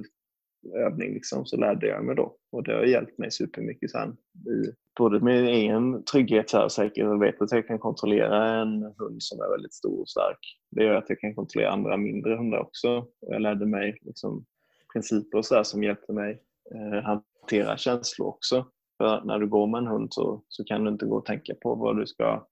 [0.76, 2.36] övning liksom, så lärde jag mig då.
[2.52, 4.16] Och det har hjälpt mig supermycket sen.
[4.34, 7.10] I både min egen trygghet så här, och säkerhet.
[7.10, 10.38] Jag vet att jag kan kontrollera en hund som är väldigt stor och stark.
[10.70, 13.06] Det gör att jag kan kontrollera andra mindre hundar också.
[13.20, 14.44] Jag lärde mig liksom,
[14.92, 16.42] principer och så här, som hjälpte mig
[16.74, 17.04] eh,
[17.42, 18.66] hantera känslor också.
[18.98, 21.54] För när du går med en hund så, så kan du inte gå och tänka
[21.62, 22.46] på vad du ska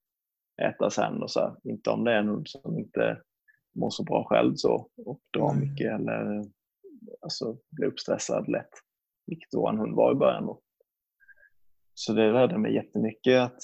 [0.62, 1.22] äta sen.
[1.22, 1.56] Och så här.
[1.64, 3.22] Inte om det är en hund som inte
[3.74, 5.68] mår så bra själv så, och drar Nej.
[5.68, 6.44] mycket eller
[7.20, 8.70] alltså, blir uppstressad lätt.
[9.26, 10.46] Vilket vår hund var i början.
[10.46, 10.60] Då.
[11.94, 13.58] Så det lärde mig jättemycket att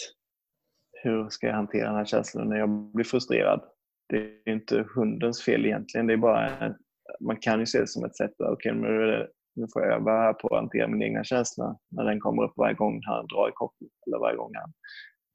[1.03, 3.61] hur ska jag hantera den här känslan när jag blir frustrerad.
[4.09, 6.07] Det är inte hundens fel egentligen.
[6.07, 6.75] Det är bara,
[7.21, 9.83] man kan ju se det som ett sätt att okay, nu, är det, nu får
[9.83, 13.01] jag öva här på att hantera min egna känsla när den kommer upp varje gång
[13.05, 14.73] han drar i koppel eller varje gång han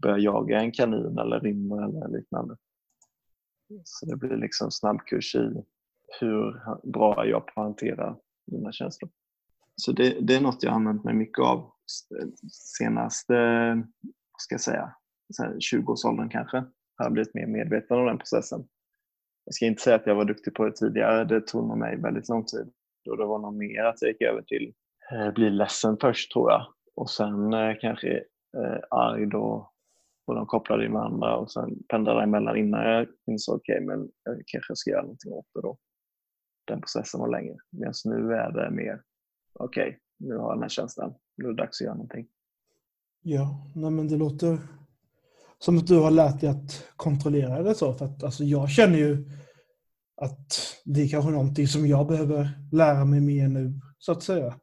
[0.02, 2.58] börjar jaga en kanin eller rymmer eller liknande.
[3.84, 5.64] Så det blir liksom snabbkurs i
[6.20, 8.18] hur bra är jag på att hantera
[8.52, 9.12] mina känslor.
[9.76, 11.72] Så det, det är något jag har använt mig mycket av
[12.78, 13.34] senaste,
[14.32, 14.96] vad ska jag säga,
[15.34, 16.58] så här 20-årsåldern kanske.
[16.96, 18.68] Har jag blivit mer medveten om den processen.
[19.46, 21.26] Jag ska inte säga att jag var duktig på det tidigare.
[21.26, 22.72] Det tog nog mig väldigt lång tid.
[23.10, 24.74] Och det var nog mer att jag gick över till
[25.12, 26.66] eh, bli ledsen först tror jag.
[26.96, 28.24] Och sen eh, kanske
[28.58, 29.72] eh, arg då
[30.28, 34.10] och de kopplade in varandra och sen pendlade emellan innan jag insåg okej, okay, men
[34.24, 35.78] jag kanske ska göra någonting åt det då.
[36.68, 37.56] Den processen var längre.
[37.70, 39.02] Medan nu är det mer
[39.54, 41.14] okej, okay, nu har jag den här känslan.
[41.38, 42.28] Nu är det dags att göra någonting.
[43.22, 44.58] Ja, nej men det låter
[45.60, 47.94] som att du har lärt dig att kontrollera det så.
[47.94, 49.30] För att alltså, jag känner ju
[50.22, 54.60] att det är kanske någonting som jag behöver lära mig mer nu, så att säga.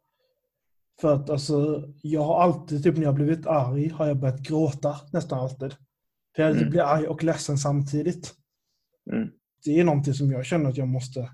[1.01, 5.01] För att alltså, jag har alltid, typ när jag blivit arg, har jag börjat gråta
[5.13, 5.75] nästan alltid.
[6.37, 6.71] För jag Mm.
[6.71, 8.35] blir arg och ledsen samtidigt.
[9.13, 9.29] Mm.
[9.65, 11.31] Det är någonting som jag känner att jag måste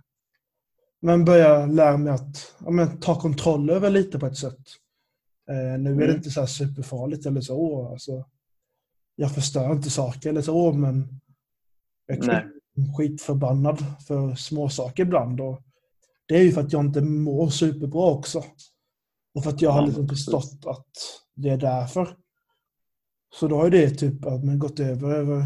[1.00, 4.60] men börja lära mig att ja, men, ta kontroll över lite på ett sätt.
[5.48, 6.16] Eh, nu är det Mm.
[6.16, 7.88] inte så superfarligt eller så.
[7.88, 8.24] Alltså,
[9.16, 11.20] jag förstör inte saker eller så, men
[12.06, 12.46] jag Nej.
[12.96, 15.40] Skitförbannad för små saker ibland.
[15.40, 15.62] Och
[16.28, 18.44] det är ju för att jag inte mår superbra också.
[19.34, 20.86] Och för att jag har liksom förstått att
[21.34, 22.08] det är därför.
[23.34, 25.44] Så då har det typ att man gått över över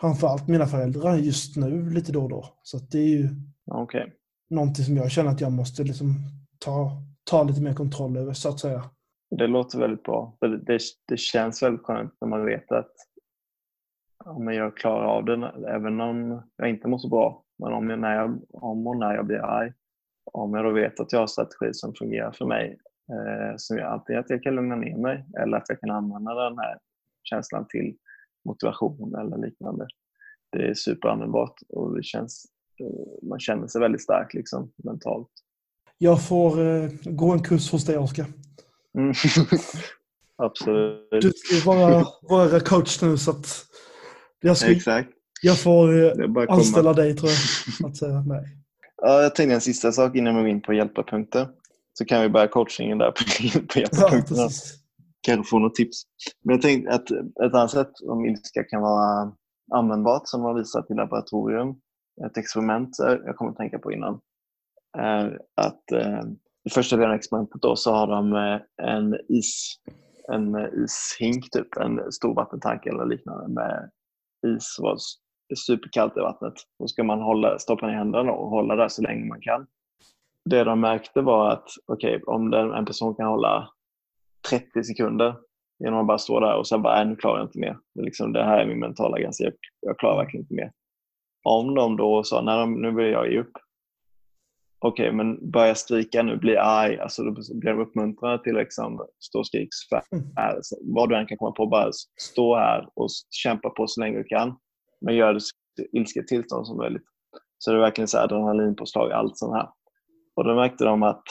[0.00, 2.46] framförallt mina föräldrar just nu lite då och då.
[2.62, 3.28] Så det är ju
[3.70, 4.12] Okej.
[4.50, 6.14] någonting som jag känner att jag måste liksom
[6.58, 8.90] ta, ta lite mer kontroll över så att säga.
[9.38, 10.36] Det låter väldigt bra.
[10.40, 10.78] Det, det,
[11.08, 12.92] det känns väldigt skönt när man vet att
[14.38, 17.44] men jag klarar av det även om jag inte mår så bra.
[17.58, 19.72] Men om, jag, när jag, om och när jag blir arg,
[20.32, 22.78] om jag då vet att jag har strategi som fungerar för mig,
[23.12, 26.34] eh, som jag antingen att jag kan lugna ner mig eller att jag kan använda
[26.34, 26.78] den här
[27.22, 27.96] känslan till
[28.44, 29.86] motivation eller liknande.
[30.52, 32.44] Det är superanvändbart och det känns,
[32.80, 35.30] eh, man känner sig väldigt stark liksom, mentalt.
[35.98, 38.26] Jag får eh, gå en kurs hos dig, Oskar.
[38.98, 39.14] Mm.
[40.36, 41.08] Absolut.
[41.10, 43.69] Du ska vara, vara coach nu så att
[44.40, 45.08] jag, ska, Exakt.
[45.42, 46.46] jag får eh, komma.
[46.48, 47.90] anställa dig tror jag.
[47.90, 48.20] Att säga.
[48.26, 48.44] Nej.
[49.02, 51.48] Ja, jag tänkte en sista sak innan vi går in på hjälparpunkter.
[51.92, 53.18] Så kan vi börja coachningen där på,
[53.60, 54.42] på Ja, hjälparpunkterna.
[54.46, 54.74] precis.
[55.22, 56.02] Kanske få något tips.
[56.44, 59.32] Men jag tänkte att ett annat sätt om ilska kan vara
[59.74, 61.74] användbart som har visat i laboratorium,
[62.26, 64.20] ett experiment eh, jag kommer att tänka på innan,
[64.98, 66.20] är att eh,
[66.64, 68.32] i första delen av experimentet då så har de
[68.82, 69.74] en, is,
[70.32, 73.90] en ishink, typ, en stor vattentank eller liknande med
[74.46, 74.96] is var
[75.66, 76.54] superkallt i vattnet.
[76.78, 79.66] Då ska man hålla, stoppa ner händerna och hålla där så länge man kan.
[80.44, 83.68] det de märkte var att okay, om en person kan hålla
[84.50, 85.36] 30 sekunder
[85.78, 87.78] genom att bara stå där och säga bara, nu klarar jag inte mer.
[87.94, 90.72] Det, liksom, det här är min mentala gräns, jag, jag klarar verkligen inte mer.
[91.44, 93.52] Om de då sa, nej nu vill jag ge upp.
[94.82, 96.98] Okej, okay, men börja skrika nu, bli arg.
[96.98, 99.68] Alltså, då blir de uppmuntrade till att liksom, stå och skrika.
[100.12, 100.26] Mm.
[100.80, 101.90] Vad du än kan komma på, bara
[102.20, 104.58] stå här och kämpa på så länge du kan.
[105.00, 105.40] Men gör det
[105.92, 107.02] ilsket tillstånd som möjligt.
[107.58, 109.68] Så det är verkligen så adrenalinpåslag, allt sånt här.
[110.36, 111.24] Och då märkte de att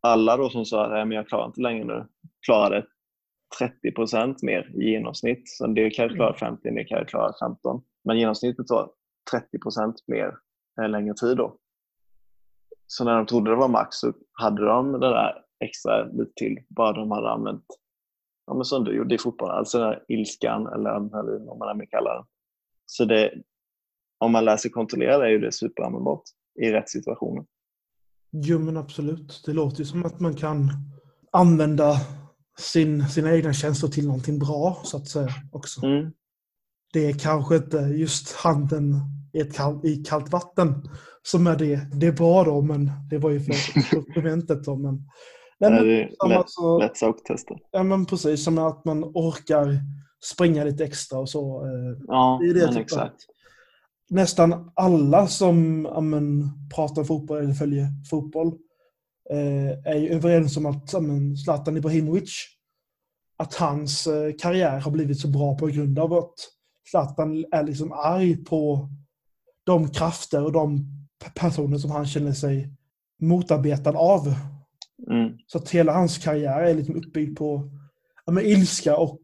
[0.00, 2.06] alla då som sa att jag klarar inte längre nu,
[2.46, 2.86] klarade
[3.58, 5.42] 30 procent mer i genomsnitt.
[5.44, 7.82] Så en del kan klara 50, en del kan klara 15.
[8.04, 8.90] Men genomsnittet var
[9.30, 10.34] 30 procent mer
[10.80, 11.56] en längre tid då.
[12.90, 16.58] Så när de trodde det var max så hade de det där extra lite till,
[16.68, 17.64] bara de hade använt
[18.46, 21.78] ja, men som du gjorde i fotbollen, alltså den där ilskan eller adrenalin, vad man
[21.78, 22.24] vill kalla det.
[22.86, 23.34] Så det,
[24.18, 26.22] om man lär sig kontrollera det är ju det superanvändbart
[26.60, 27.44] i rätt situationer.
[28.32, 29.42] Jo men absolut.
[29.46, 30.70] Det låter ju som att man kan
[31.32, 31.94] använda
[32.58, 35.86] sin, sina egna känslor till någonting bra så att säga också.
[35.86, 36.12] Mm.
[36.92, 38.94] Det är kanske inte just handen
[39.32, 40.88] i, ett kall, i kallt vatten
[41.30, 41.80] som är det.
[41.92, 43.52] Det är bra då men det var ju för
[43.94, 44.76] supplementet då.
[44.76, 44.94] Men,
[45.58, 47.54] nej, men, det är lätt, alltså, lätt testa.
[47.70, 49.78] Ja men precis, som att man orkar
[50.24, 51.64] springa lite extra och så.
[51.66, 53.26] Eh, ja, det är det men typ exakt.
[54.10, 58.52] Nästan alla som amen, pratar fotboll eller följer fotboll
[59.30, 62.46] eh, är överens om att amen, Zlatan Ibrahimovic,
[63.36, 66.34] att hans eh, karriär har blivit så bra på grund av att
[66.90, 68.88] Zlatan är liksom arg på
[69.64, 70.97] de krafter och de
[71.34, 72.72] personer som han känner sig
[73.20, 74.34] motarbetad av.
[75.10, 75.38] Mm.
[75.46, 77.70] Så att hela hans karriär är liksom uppbyggd på
[78.26, 79.20] ja, men, ilska och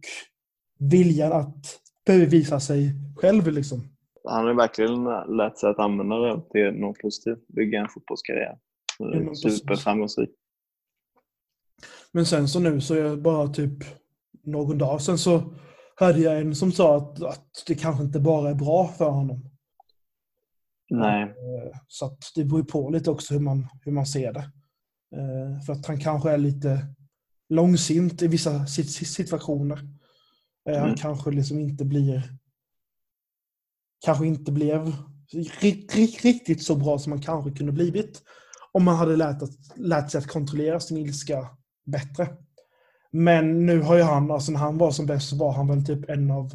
[0.79, 3.53] viljan att bevisa sig själv.
[3.53, 3.89] Liksom.
[4.25, 5.05] Han har verkligen
[5.37, 7.49] lärt sig att använda det till något positivt.
[7.49, 8.59] Bygga en fotbollskarriär.
[8.99, 10.31] Ja, Superframgångsrik.
[12.13, 13.85] Men sen så nu så är jag bara typ
[14.45, 15.43] någon dag sen så
[15.97, 19.54] hörde jag en som sa att, att det kanske inte bara är bra för honom.
[20.91, 21.23] Nej.
[21.23, 24.51] Eh, så att det beror på lite också hur man, hur man ser det.
[25.17, 26.87] Eh, för att han kanske är lite
[27.49, 29.79] långsint i vissa situationer.
[30.69, 30.97] Eh, han mm.
[30.97, 32.23] kanske liksom inte blir
[34.05, 34.93] kanske inte blev
[36.23, 38.23] riktigt så bra som man kanske kunde blivit
[38.73, 41.49] om man hade lärt, att, lärt sig att kontrollera sin ilska
[41.87, 42.29] bättre.
[43.11, 45.85] Men nu har ju han, alltså när han var som bäst så var han väl
[45.85, 46.51] typ en av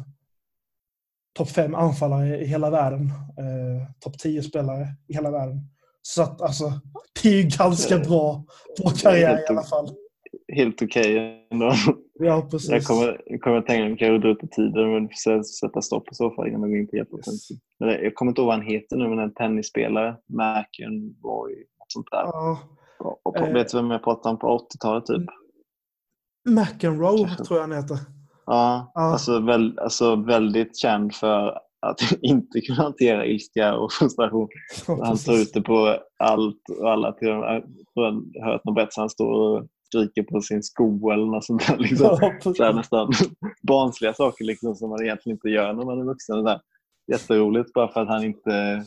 [1.40, 3.00] topp fem anfallare i hela världen.
[3.38, 5.56] Eh, topp tio spelare i hela världen.
[6.02, 6.72] Så att alltså,
[7.22, 8.44] det är ju ganska bra,
[8.82, 9.90] bra karriär i alla fall.
[10.52, 11.72] Helt okej okay ändå.
[12.22, 12.70] Ja, precis.
[12.70, 15.08] Jag kommer, jag kommer tänka mig att dra ut på tiden men
[15.44, 17.48] sätta stopp i så fall innan man går in på yes.
[17.78, 20.16] Jag kommer inte ihåg vad han heter nu, men en tennisspelare.
[20.28, 22.22] Något sånt där.
[22.22, 22.58] Ja.
[22.98, 25.26] Och på, äh, vet du vem jag pratar om på 80-talet typ?
[26.48, 27.98] McEnroe tror jag han heter.
[28.50, 29.00] Ja, ja.
[29.00, 34.48] Alltså, väl, alltså väldigt känd för att inte kunna hantera ilska och frustration.
[34.86, 37.12] Ja, han tar ut det på allt och alla.
[37.12, 41.66] Till, har hört någon berättelse, han står och skriker på sin sko eller något sånt
[41.66, 41.78] där.
[41.78, 42.18] Liksom.
[42.20, 43.12] Ja, så nästan
[43.62, 46.44] barnsliga saker liksom, som man egentligen inte gör när man är vuxen.
[46.44, 46.60] Där.
[47.12, 48.84] Jätteroligt bara för att han inte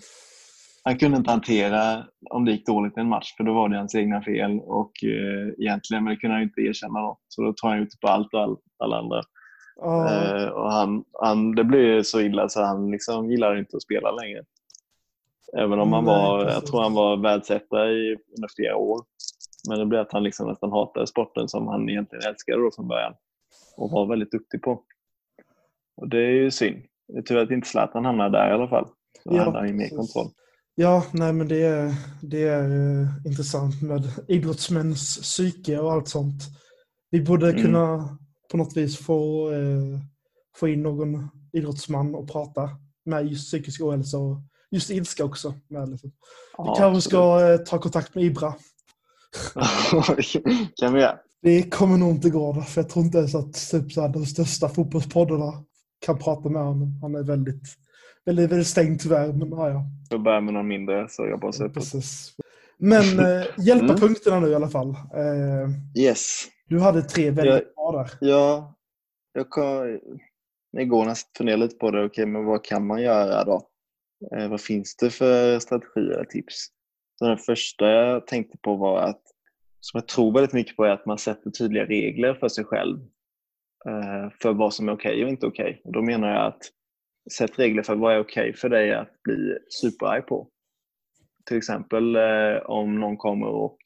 [0.83, 3.77] han kunde inte hantera om det gick dåligt i en match för då var det
[3.77, 7.17] hans egna fel och eh, egentligen, men det kunde han inte erkänna då.
[7.27, 9.21] Så då tar han ut på allt och all, alla andra.
[9.75, 10.13] Oh.
[10.13, 14.11] Eh, och han, han, det blev så illa så han liksom gillade inte att spela
[14.11, 14.43] längre.
[15.57, 19.01] Även om han var, Nej, jag tror han var världsetta i under flera år.
[19.69, 22.87] Men det blev att han liksom nästan hatade sporten som han egentligen älskade då från
[22.87, 23.13] början.
[23.77, 24.81] Och var väldigt duktig på.
[26.01, 26.83] Och det är ju synd.
[27.07, 28.87] Det är tur att inte Zlatan hamnade där i alla fall.
[29.23, 30.27] Så ja, hade han ju mer kontroll.
[30.75, 36.43] Ja, nej men det är, det är uh, intressant med idrottsmäns psyke och allt sånt.
[37.09, 37.61] Vi borde mm.
[37.61, 38.17] kunna
[38.53, 39.99] på något vis få, uh,
[40.55, 42.69] få in någon idrottsman och prata
[43.05, 44.37] med just psykisk ohälsa och
[44.71, 45.53] just ilska också.
[45.67, 46.09] Med, liksom.
[46.09, 46.15] Vi
[46.57, 48.53] ja, kanske ska uh, ta kontakt med Ibra.
[50.75, 51.17] kan vi göra.
[51.41, 54.25] Det kommer nog inte gå, för jag tror inte ens att typ, så här, de
[54.25, 55.63] största fotbollspoddarna
[56.05, 56.99] kan prata med honom.
[57.01, 57.63] Han är väldigt,
[58.25, 59.33] väldigt, väldigt stängd tyvärr.
[59.33, 59.85] Men, ja, ja.
[60.09, 61.69] Jag börjar med någon mindre så jag bara på.
[61.69, 62.33] Precis.
[62.77, 63.97] Men eh, hjälpa mm.
[63.97, 64.89] punkterna nu i alla fall.
[64.89, 66.47] Eh, yes.
[66.73, 68.27] Du hade tre väldigt bra där.
[68.27, 68.75] Ja,
[69.33, 69.99] jag kan,
[70.77, 72.05] igår nästan funderade lite på det.
[72.05, 73.69] Okej, men vad kan man göra då?
[74.31, 76.67] Eh, vad finns det för strategier och tips?
[77.19, 79.21] Så den första jag tänkte på var att,
[79.79, 82.99] som jag tror väldigt mycket på, är att man sätter tydliga regler för sig själv.
[83.85, 85.79] Eh, för vad som är okej okay och inte okej.
[85.79, 85.91] Okay.
[85.91, 86.61] Då menar jag att
[87.31, 90.47] sätt regler för vad är okej okay för dig att bli superarg på.
[91.45, 93.77] till exempel eh, om någon kommer och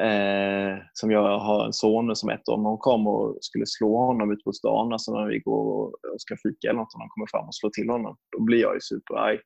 [0.00, 3.96] eh, som jag har en son som ett år, om någon kommer och skulle slå
[3.96, 7.08] honom ute på stan, alltså när vi går och, ska fika eller något, och någon
[7.08, 9.38] kommer fram och slår till honom, då blir jag ju superarg.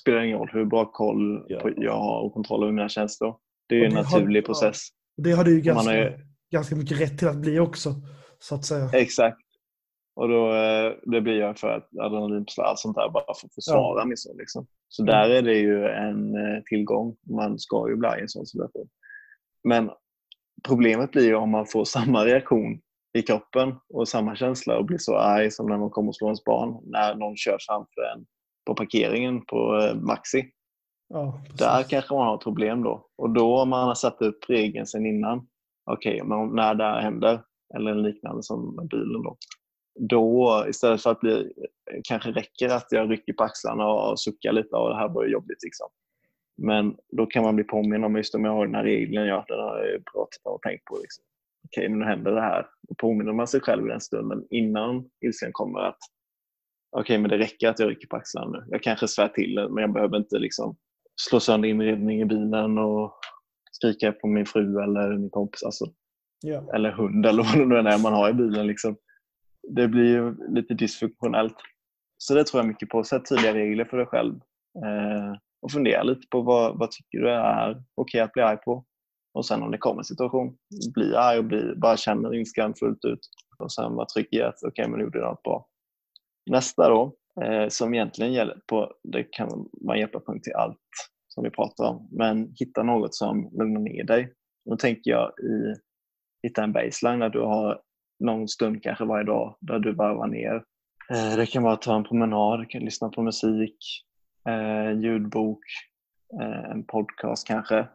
[0.00, 1.70] spelar ingen roll hur bra koll Ja.
[1.76, 3.36] jag har och kontroll över mina känslor.
[3.68, 4.46] Det är ju en har- naturlig ja.
[4.46, 4.78] process.
[5.16, 6.20] Det har du ju Man ganska, är-
[6.52, 7.90] ganska mycket rätt till att bli också.
[8.38, 8.88] Så att säga.
[8.92, 9.38] Exakt.
[10.16, 13.54] Och då, eh, det blir jag för att adrenalinpåslag och sånt där bara för att
[13.54, 14.36] försvara min son.
[14.36, 14.66] Liksom.
[14.88, 15.12] Så Mm.
[15.14, 17.16] där är det ju en eh, tillgång.
[17.30, 18.88] Man ska ju bli i en sån situation.
[19.64, 19.90] Men
[20.68, 22.80] problemet blir om man får samma reaktion
[23.18, 26.28] i kroppen och samma känsla och blir så arg som när man kommer och slår
[26.28, 28.26] ens barn när någon kör framför en
[28.66, 30.50] på parkeringen på eh, Maxi.
[31.08, 31.42] Ja.
[31.58, 33.08] Där kanske man har ett problem då.
[33.16, 35.46] Och då om man har satt upp regeln sen innan.
[35.90, 37.40] Okej, men om- när det här händer,
[37.76, 39.36] eller liknande som med bilen då.
[40.00, 41.52] Då istället för att bli,
[42.08, 45.32] kanske räcker att jag rycker på axlarna och suckar lite och det här var ju
[45.32, 45.62] jobbigt.
[45.62, 45.88] Liksom.
[46.56, 49.44] Men då kan man bli påminn om just om jag har den här regeln, ja,
[49.48, 50.98] den har jag pratat och tänkt på.
[51.02, 51.24] Liksom.
[51.66, 52.66] Okej, nu händer det här.
[52.88, 55.98] Då påminner man sig själv i den stunden innan ilskan kommer att
[56.96, 58.64] okej, men det räcker att jag rycker på axlarna nu.
[58.70, 60.76] Jag kanske svär till men jag behöver inte liksom
[61.20, 63.12] slå sönder inredning i bilen och
[63.72, 65.62] skrika på min fru eller min kompis.
[65.62, 65.84] Alltså,
[66.46, 66.74] Ja.
[66.74, 68.66] eller hund eller vad det nu är man har i bilen.
[68.66, 68.96] Liksom.
[69.68, 71.56] Det blir ju lite dysfunktionellt.
[72.18, 73.04] Så det tror jag mycket på.
[73.04, 74.34] Sätt tydliga regler för dig själv.
[74.84, 78.84] Eh, och fundera lite på vad, vad tycker du är okej att bli arg på.
[79.34, 80.56] Och sen om det kommer en situation,
[80.94, 83.20] bli arg och bli, bara känner ilskan fullt ut.
[83.58, 85.66] Och sen vara trygg i att okej, men nu gjorde jag något bra.
[86.50, 90.78] Nästa då, eh, som egentligen gäller på, det kan vara en hjälparpunkt till allt
[91.28, 92.08] som vi pratar om.
[92.12, 94.32] Men hitta något som lugnar ner dig.
[94.70, 95.74] Då tänker jag i
[96.42, 97.80] hitta en baseline där du har
[98.20, 100.64] någon stund kanske varje dag där du varvar ner.
[101.10, 103.76] Eh, Det kan vara att ta en promenad, du kan lyssna på musik,
[104.48, 105.64] eh, ljudbok,
[106.40, 107.88] eh, en podcast kanske.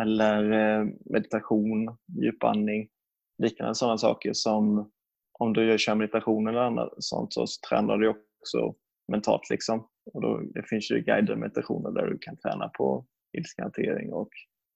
[0.00, 2.88] Eller eh, meditation, djupandning.
[3.38, 4.90] Liknande sådana saker som
[5.38, 8.74] om du gör kör meditation eller annat sånt så tränar du också
[9.12, 9.50] mentalt.
[9.50, 9.88] Liksom.
[10.12, 13.06] Och då, det finns ju guidade meditationer där du kan träna på
[13.38, 14.28] ilskehantering och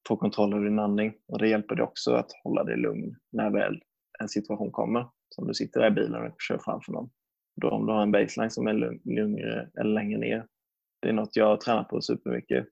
[0.08, 1.12] få kontroll över din andning.
[1.28, 3.82] Och det hjälper dig också att hålla dig lugn när väl
[4.20, 5.06] en situation kommer.
[5.30, 7.10] Som du sitter där i bilen och kör framför någon.
[7.60, 10.46] Då om du har en baseline som är lugnare eller längre ner.
[11.02, 12.66] Det är något jag har tränat på supermycket.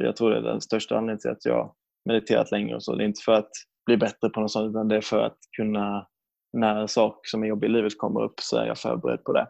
[0.00, 2.94] Jag tror det är den största anledningen till att jag mediterat länge och så.
[2.94, 3.50] Det är inte för att
[3.86, 6.06] bli bättre på något sånt utan det är för att kunna
[6.52, 9.32] när en sak som är jobbig i livet kommer upp så är jag förberedd på
[9.32, 9.48] det.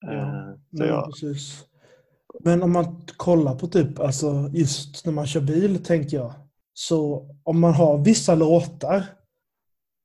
[0.00, 1.64] Ja, Eh, Så jag, precis.
[2.40, 6.32] Men om man kollar på typ, alltså just när man kör bil, tänker jag.
[6.72, 9.04] Så om man har vissa låtar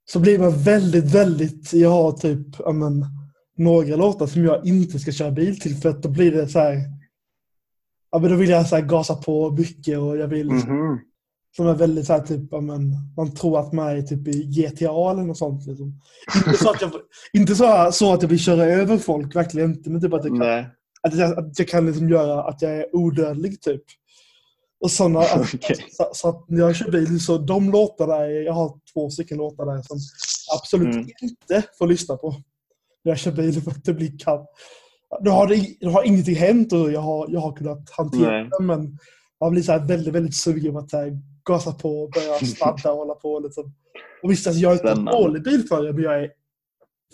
[0.06, 1.74] så blir man väldigt, väldigt...
[1.74, 3.06] Jag har typ, ja men,
[3.58, 6.60] några låtar som jag inte ska köra bil till för att då blir det så
[6.60, 6.78] här...
[8.16, 10.52] Ja men då vill jag så här gasa på mycket och jag vill...
[10.52, 11.00] Mhm.
[11.56, 14.44] Som är väldigt så här typ, ja men, man tror att man är typ i
[14.44, 16.02] GTA eller något sånt liksom.
[16.36, 16.92] Inte så att jag,
[17.34, 19.90] inte så, så att jag vill köra över folk, verkligen inte.
[19.90, 20.68] Men typ att jag kan Nej.
[21.02, 23.84] att jag, att jag kan liksom göra att jag är odödlig typ.
[24.80, 25.86] Och såna, att, Okej.
[25.92, 29.38] så, så att när jag kör bil så de låtarna, är, jag har två stycken
[29.38, 29.98] låtar där som
[30.60, 31.08] absolut Mm.
[31.22, 32.30] inte får lyssna på.
[33.04, 34.50] När jag kör bil för att det blir kallt.
[35.22, 38.50] Nu har, det, nu har ingenting hänt och jag har, jag har kunnat hantera Nej.
[38.60, 38.98] det men
[39.40, 41.12] man blir så här väldigt, väldigt sugen på att så här,
[41.50, 43.40] gasa på och börja sladda och hålla på.
[43.40, 43.74] Liksom.
[44.24, 46.32] Och visst, alltså, jag är inte dålig bilförare men jag är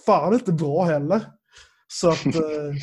[0.05, 1.21] fan inte bra heller.
[1.87, 2.73] Så att eh,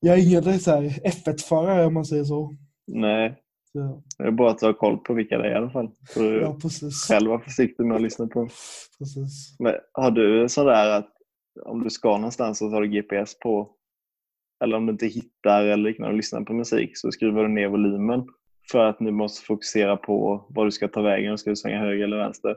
[0.00, 2.54] jag är ingen så här F1-förare om man säger så.
[2.86, 3.42] Nej.
[3.72, 5.90] så Det är bra att du har koll på vilka det är i alla fall.
[6.08, 7.08] För du ja, precis.
[7.08, 8.48] själv vara försiktig med att lyssna på.
[8.98, 9.56] precis.
[9.58, 11.12] Men har du sådär att
[11.64, 13.70] om du ska någonstans så tar du GPS på
[14.64, 17.68] eller om du inte hittar eller liknande och lyssnar på musik så skruvar du ner
[17.68, 18.24] volymen
[18.72, 21.38] för att nu måste fokusera på var du ska ta vägen.
[21.38, 22.56] Ska du svänga höger eller vänster?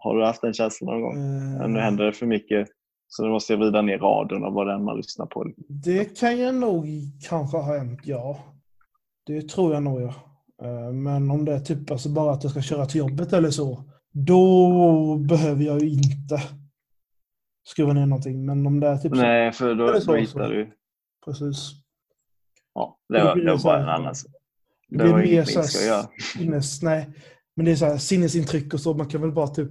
[0.00, 1.16] Har du, du haft den känslan någon gång?
[1.60, 2.68] Ja, Nu händer det för mycket
[3.08, 5.52] så nu måste jag vrida ner raden av vad det är man lyssnar på.
[5.68, 6.86] Det kan jag nog
[7.28, 8.38] kanske ha hänt, ja.
[9.26, 10.14] Det tror jag nog, ja.
[10.62, 13.50] Eh, Men om det är typ alltså bara att jag ska köra till jobbet eller
[13.50, 16.42] så, då behöver jag ju inte
[17.68, 18.46] skruva ner någonting.
[18.46, 20.14] Men om det är typ så, Nej, för då, så, då så.
[20.14, 20.72] hittar du.
[21.24, 21.72] Precis.
[22.74, 24.14] Ja, det var, det det var bara en annan.
[24.88, 26.06] Det Det blir var mer så här
[26.38, 27.10] sinnes, nej.
[27.56, 28.94] Men det är så här sinnesintryck och så.
[28.94, 29.70] Man kan väl bara typ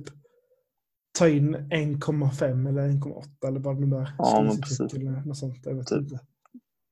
[1.19, 4.11] ta in 1,5 eller 1,8 eller vad det nu är.
[4.17, 4.93] Ja, men precis.
[4.93, 5.65] eller något sånt.
[5.65, 5.97] Jag vet Typ.
[5.99, 6.19] inte.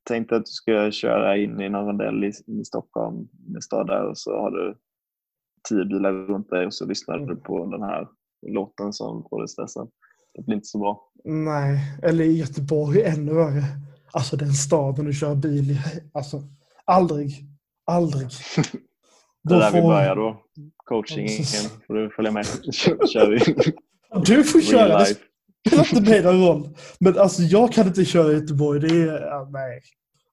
[0.08, 3.28] tänkte att du ska köra in i någon rondell i, i Stockholm,
[3.58, 4.78] i stad där och så har du
[5.70, 7.28] tio bilar runt dig och så lyssnar Mm.
[7.30, 8.08] du på den här
[8.48, 9.90] låten som får dig stressad.
[10.34, 11.12] Det blir inte så bra.
[11.24, 13.64] Nej, eller i Göteborg ännu värre.
[14.16, 15.80] Alltså den staden du kör bil i.
[16.14, 16.44] Alltså,
[16.86, 17.46] aldrig.
[17.86, 18.28] Aldrig.
[19.44, 20.42] Det är där vi börjar då.
[20.86, 21.44] Coachingen
[21.88, 22.46] får du följa med.
[23.14, 23.56] kör vi.
[24.26, 25.00] Du får köra.
[25.00, 25.16] Det
[25.70, 26.78] spelar inte mig någon roll.
[27.00, 28.80] Men alltså jag kan inte köra i Göteborg.
[28.80, 29.82] Det är, nej.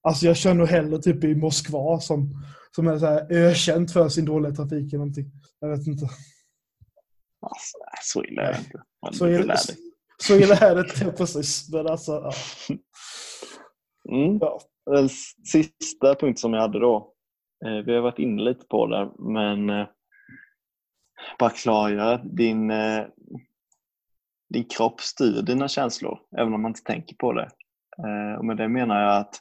[0.03, 2.45] Alltså jag kör nog hellre typ i Moskva som,
[2.77, 5.31] som är så här ökänt för sin dåliga trafik eller någonting.
[5.61, 6.05] Jag vet inte.
[7.41, 8.83] Alltså, så illa är det inte.
[9.13, 9.67] Så får dig.
[10.19, 11.69] så är det inte precis.
[11.73, 12.33] Men alltså, ja.
[14.11, 14.39] Mm.
[14.41, 14.61] ja.
[14.87, 17.15] Den sista punkt som jag hade då.
[17.65, 19.87] Eh, vi har varit inne lite på det, men eh,
[21.39, 23.07] bara klargöra att din, eh,
[24.49, 27.51] din kropp styr dina känslor, även om man inte tänker på det.
[28.39, 29.35] Och med det menar jag att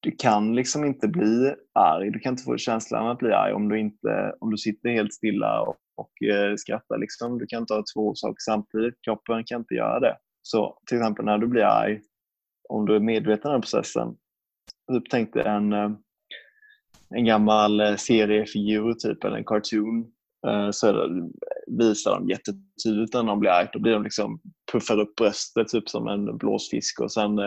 [0.00, 2.10] du kan liksom inte bli arg.
[2.10, 5.14] Du kan inte få känslan att bli arg om du, inte, om du sitter helt
[5.14, 6.10] stilla och, och
[6.58, 6.98] skrattar.
[6.98, 7.38] Liksom.
[7.38, 8.94] Du kan inte ha två saker samtidigt.
[9.04, 10.16] Kroppen kan inte göra det.
[10.42, 12.00] Så till exempel när du blir arg,
[12.68, 14.16] om du är medveten om processen,
[14.92, 15.90] typ tänk dig en, eh,
[17.14, 20.12] en gammal eh, seriefigur typ, eller en cartoon,
[20.46, 21.30] eh, så det,
[21.66, 23.68] visar de jättetydligt när de blir arg.
[23.72, 24.40] Då blir de liksom,
[24.72, 27.40] puffar upp bröstet typ som en blåsfisk och sen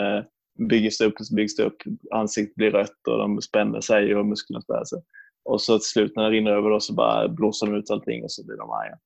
[0.69, 1.77] byggs det upp och så byggs det upp.
[2.11, 5.01] Ansiktet blir rött och de spänner sig och musklerna spänner sig.
[5.45, 8.23] Och så till slut när det rinner över då så bara blåser de ut allting
[8.23, 8.97] och så blir de arga.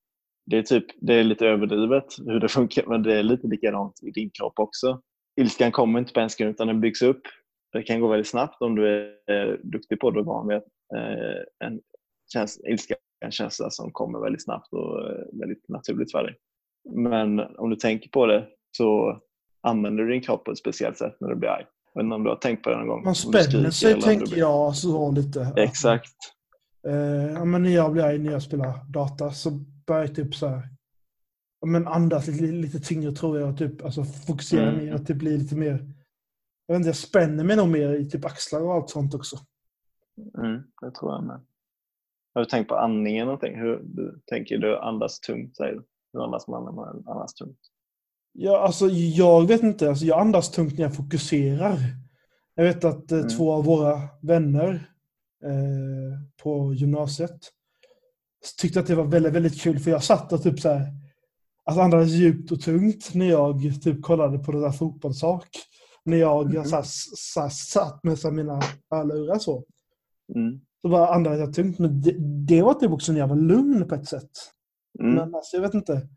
[0.49, 4.03] Det är, typ, det är lite överdrivet hur det funkar men det är lite likadant
[4.03, 5.01] i din kropp också.
[5.41, 7.21] Ilskan kommer inte på en sekund utan den byggs upp.
[7.73, 10.57] Det kan gå väldigt snabbt om du är eh, duktig på det och van vid
[11.63, 11.79] en
[12.33, 12.95] käns- ilska
[13.25, 16.35] en känsla som kommer väldigt snabbt och eh, väldigt naturligt för dig.
[16.95, 18.45] Men om du tänker på det
[18.77, 19.19] så
[19.61, 21.65] använder du din kropp på ett speciellt sätt när du blir arg.
[21.93, 23.03] Jag vet inte om du har tänkt på det någon gång?
[23.03, 25.53] Man spänner sig, tänker blir- jag, så lite.
[25.57, 26.13] Exakt.
[26.87, 29.49] Eh, men när jag blir arg när jag spelar data så
[29.87, 30.69] börjar jag typ så här,
[31.65, 33.57] men andas lite, lite tyngre tror jag.
[33.57, 34.85] Typ, alltså fokusera Mm.
[34.85, 35.93] mer, att det blir lite mer...
[36.65, 39.37] Jag vet inte, jag spänner mig nog mer i typ axlar och allt sånt också.
[40.37, 41.41] Mm, det tror jag med.
[42.33, 43.59] Har du tänkt på andningen någonting?
[43.59, 45.55] Hur du, tänker du andas tungt?
[45.57, 45.83] Säger du?
[46.13, 47.59] Hur andas man när man andas tungt?
[48.33, 49.89] Ja, alltså, jag vet inte.
[49.89, 51.77] Alltså, jag andas tungt när jag fokuserar.
[52.55, 53.29] Jag vet att eh, Mm.
[53.29, 54.91] två av våra vänner
[55.43, 57.51] eh, på gymnasiet
[58.61, 60.85] tyckte att det var väldigt, väldigt kul för jag satt och typ så här,
[61.65, 65.47] alltså andades djupt och tungt när jag typ kollade på det där fotbollssak.
[66.05, 66.65] När jag Mhm.
[66.65, 66.83] så här,
[67.15, 69.63] så här, satt med så mina hörlurar så.
[70.35, 70.59] Mm.
[70.81, 71.79] Så bara andades jag tungt.
[71.79, 72.15] Men det,
[72.47, 74.29] det var typ också när jag var lugn på ett sätt.
[74.99, 76.07] Mm, Men alltså, jag vet inte.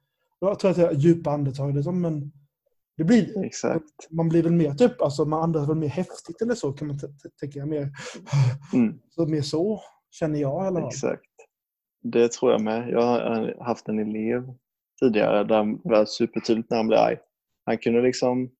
[0.40, 2.32] Jag tror att jag djupa andetag liksom, men
[2.96, 4.10] det blir exakt.
[4.10, 6.98] man blir väl mer typ, alltså man andas väl mer häftigt eller så kan man
[7.40, 7.90] tänka mer.
[8.72, 10.88] Mm, Så mer så känner jag i alla fall.
[10.88, 11.22] exakt.
[12.02, 12.90] Det tror jag med.
[12.90, 14.54] Jag har haft en elev
[15.00, 17.18] tidigare där det var supertydligt när han blev arg.
[17.64, 18.50] Han kunde liksom,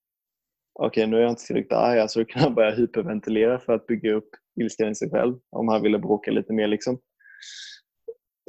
[0.78, 3.86] okej nu är jag inte tillräckligt arg, alltså då kan han börja hyperventilera för att
[3.86, 4.28] bygga upp
[4.60, 6.66] ilskan i sig själv om han ville bråka lite mer.
[6.66, 6.98] Liksom.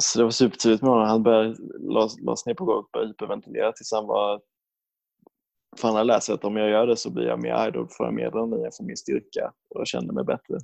[0.02, 1.08] Så det var supertydligt med honom.
[1.08, 4.42] Han började lades, lades ner på golvet och började hyperventilera tills han var...
[5.78, 7.72] För han har lärt sig att om jag gör det så blir jag mer arg,
[7.72, 10.58] då får jag mer adrenalin, jag får mer styrka och jag känner mig bättre.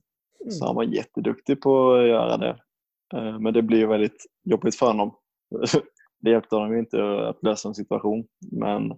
[0.49, 2.59] Så han var jätteduktig på att göra det.
[3.13, 5.15] Eh, Men det blir ju väldigt jobbigt för honom.
[6.19, 8.89] Det hjälpte honom inte att lösa en situation, men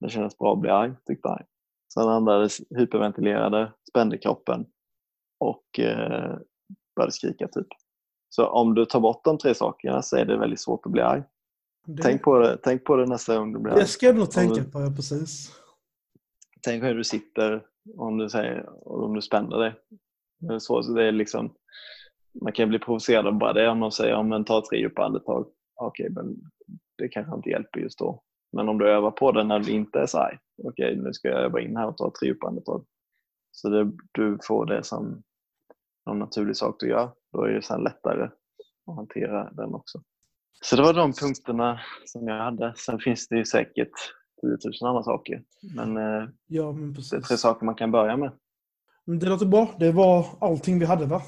[0.00, 1.42] det kändes bra att bli arg, tyckte han.
[1.94, 4.66] Sen andades, hyperventilerade, spände kroppen
[5.40, 6.38] och eh,
[6.96, 7.66] började skrika typ.
[8.28, 11.02] Så om du tar bort de tre sakerna så är det väldigt svårt att bli
[11.02, 11.22] arg.
[11.86, 13.88] det, Tänk på det, tänk på det nästa gång du blir det arg.
[13.88, 15.52] ska jag nog tänka du- på, ja, precis.
[16.62, 19.74] Tänk hur du sitter om du, säger, om du spänner dig.
[20.40, 21.54] Det är så, så det är liksom,
[22.32, 25.46] man kan bli provocerad av bara det om man säger om ta tre djupa andetag.
[25.74, 26.36] Okej, men
[26.98, 28.22] det kanske inte hjälper just då.
[28.52, 30.38] Men om du övar på det när du inte är så arg.
[30.64, 32.84] Okej, nu ska jag öva in här och ta tre djupa andetag.
[33.50, 35.22] Så det, du får det som
[36.10, 37.10] en naturlig sak du gör.
[37.32, 38.28] Då är det sen lättare
[38.86, 40.02] att hantera den också.
[40.62, 42.74] Så det var de punkterna som jag hade.
[42.76, 43.92] Sen finns det ju säkert
[44.40, 45.42] 10 000 andra saker.
[45.76, 48.32] Men eh, Ja, men det är tre saker man kan börja med.
[49.04, 49.74] Men det låter bra.
[49.78, 51.22] Det var allting vi hade, va?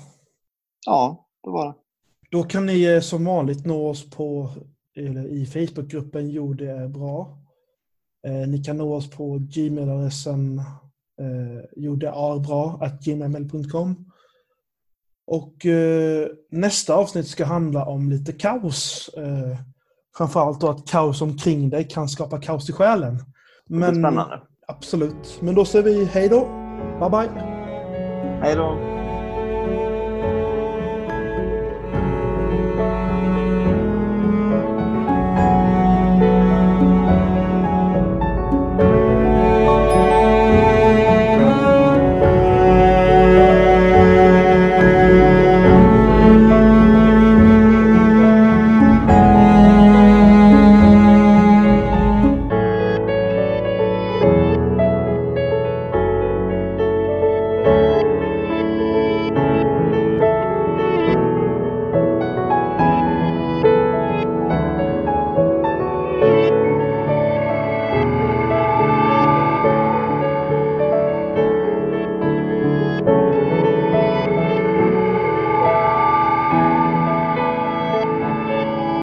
[0.87, 1.75] Ja, det var det.
[2.31, 4.51] Då kan ni eh, som vanligt nå oss på,
[4.97, 7.39] eller i Facebookgruppen Jo det är bra.
[8.27, 10.59] Eh, ni kan nå oss på gmailadressen
[11.21, 14.13] eh, jo det är bra at gmail.com.
[15.27, 19.11] Och eh, nästa avsnitt ska handla om lite kaos.
[19.17, 19.59] Eh,
[20.17, 23.19] framförallt då att kaos omkring dig kan skapa kaos i själen.
[23.67, 24.43] Men, spännande.
[24.67, 25.39] absolut.
[25.41, 26.41] Men då säger vi hej då.
[27.01, 27.43] Bye bye.
[28.43, 29.02] Hej då!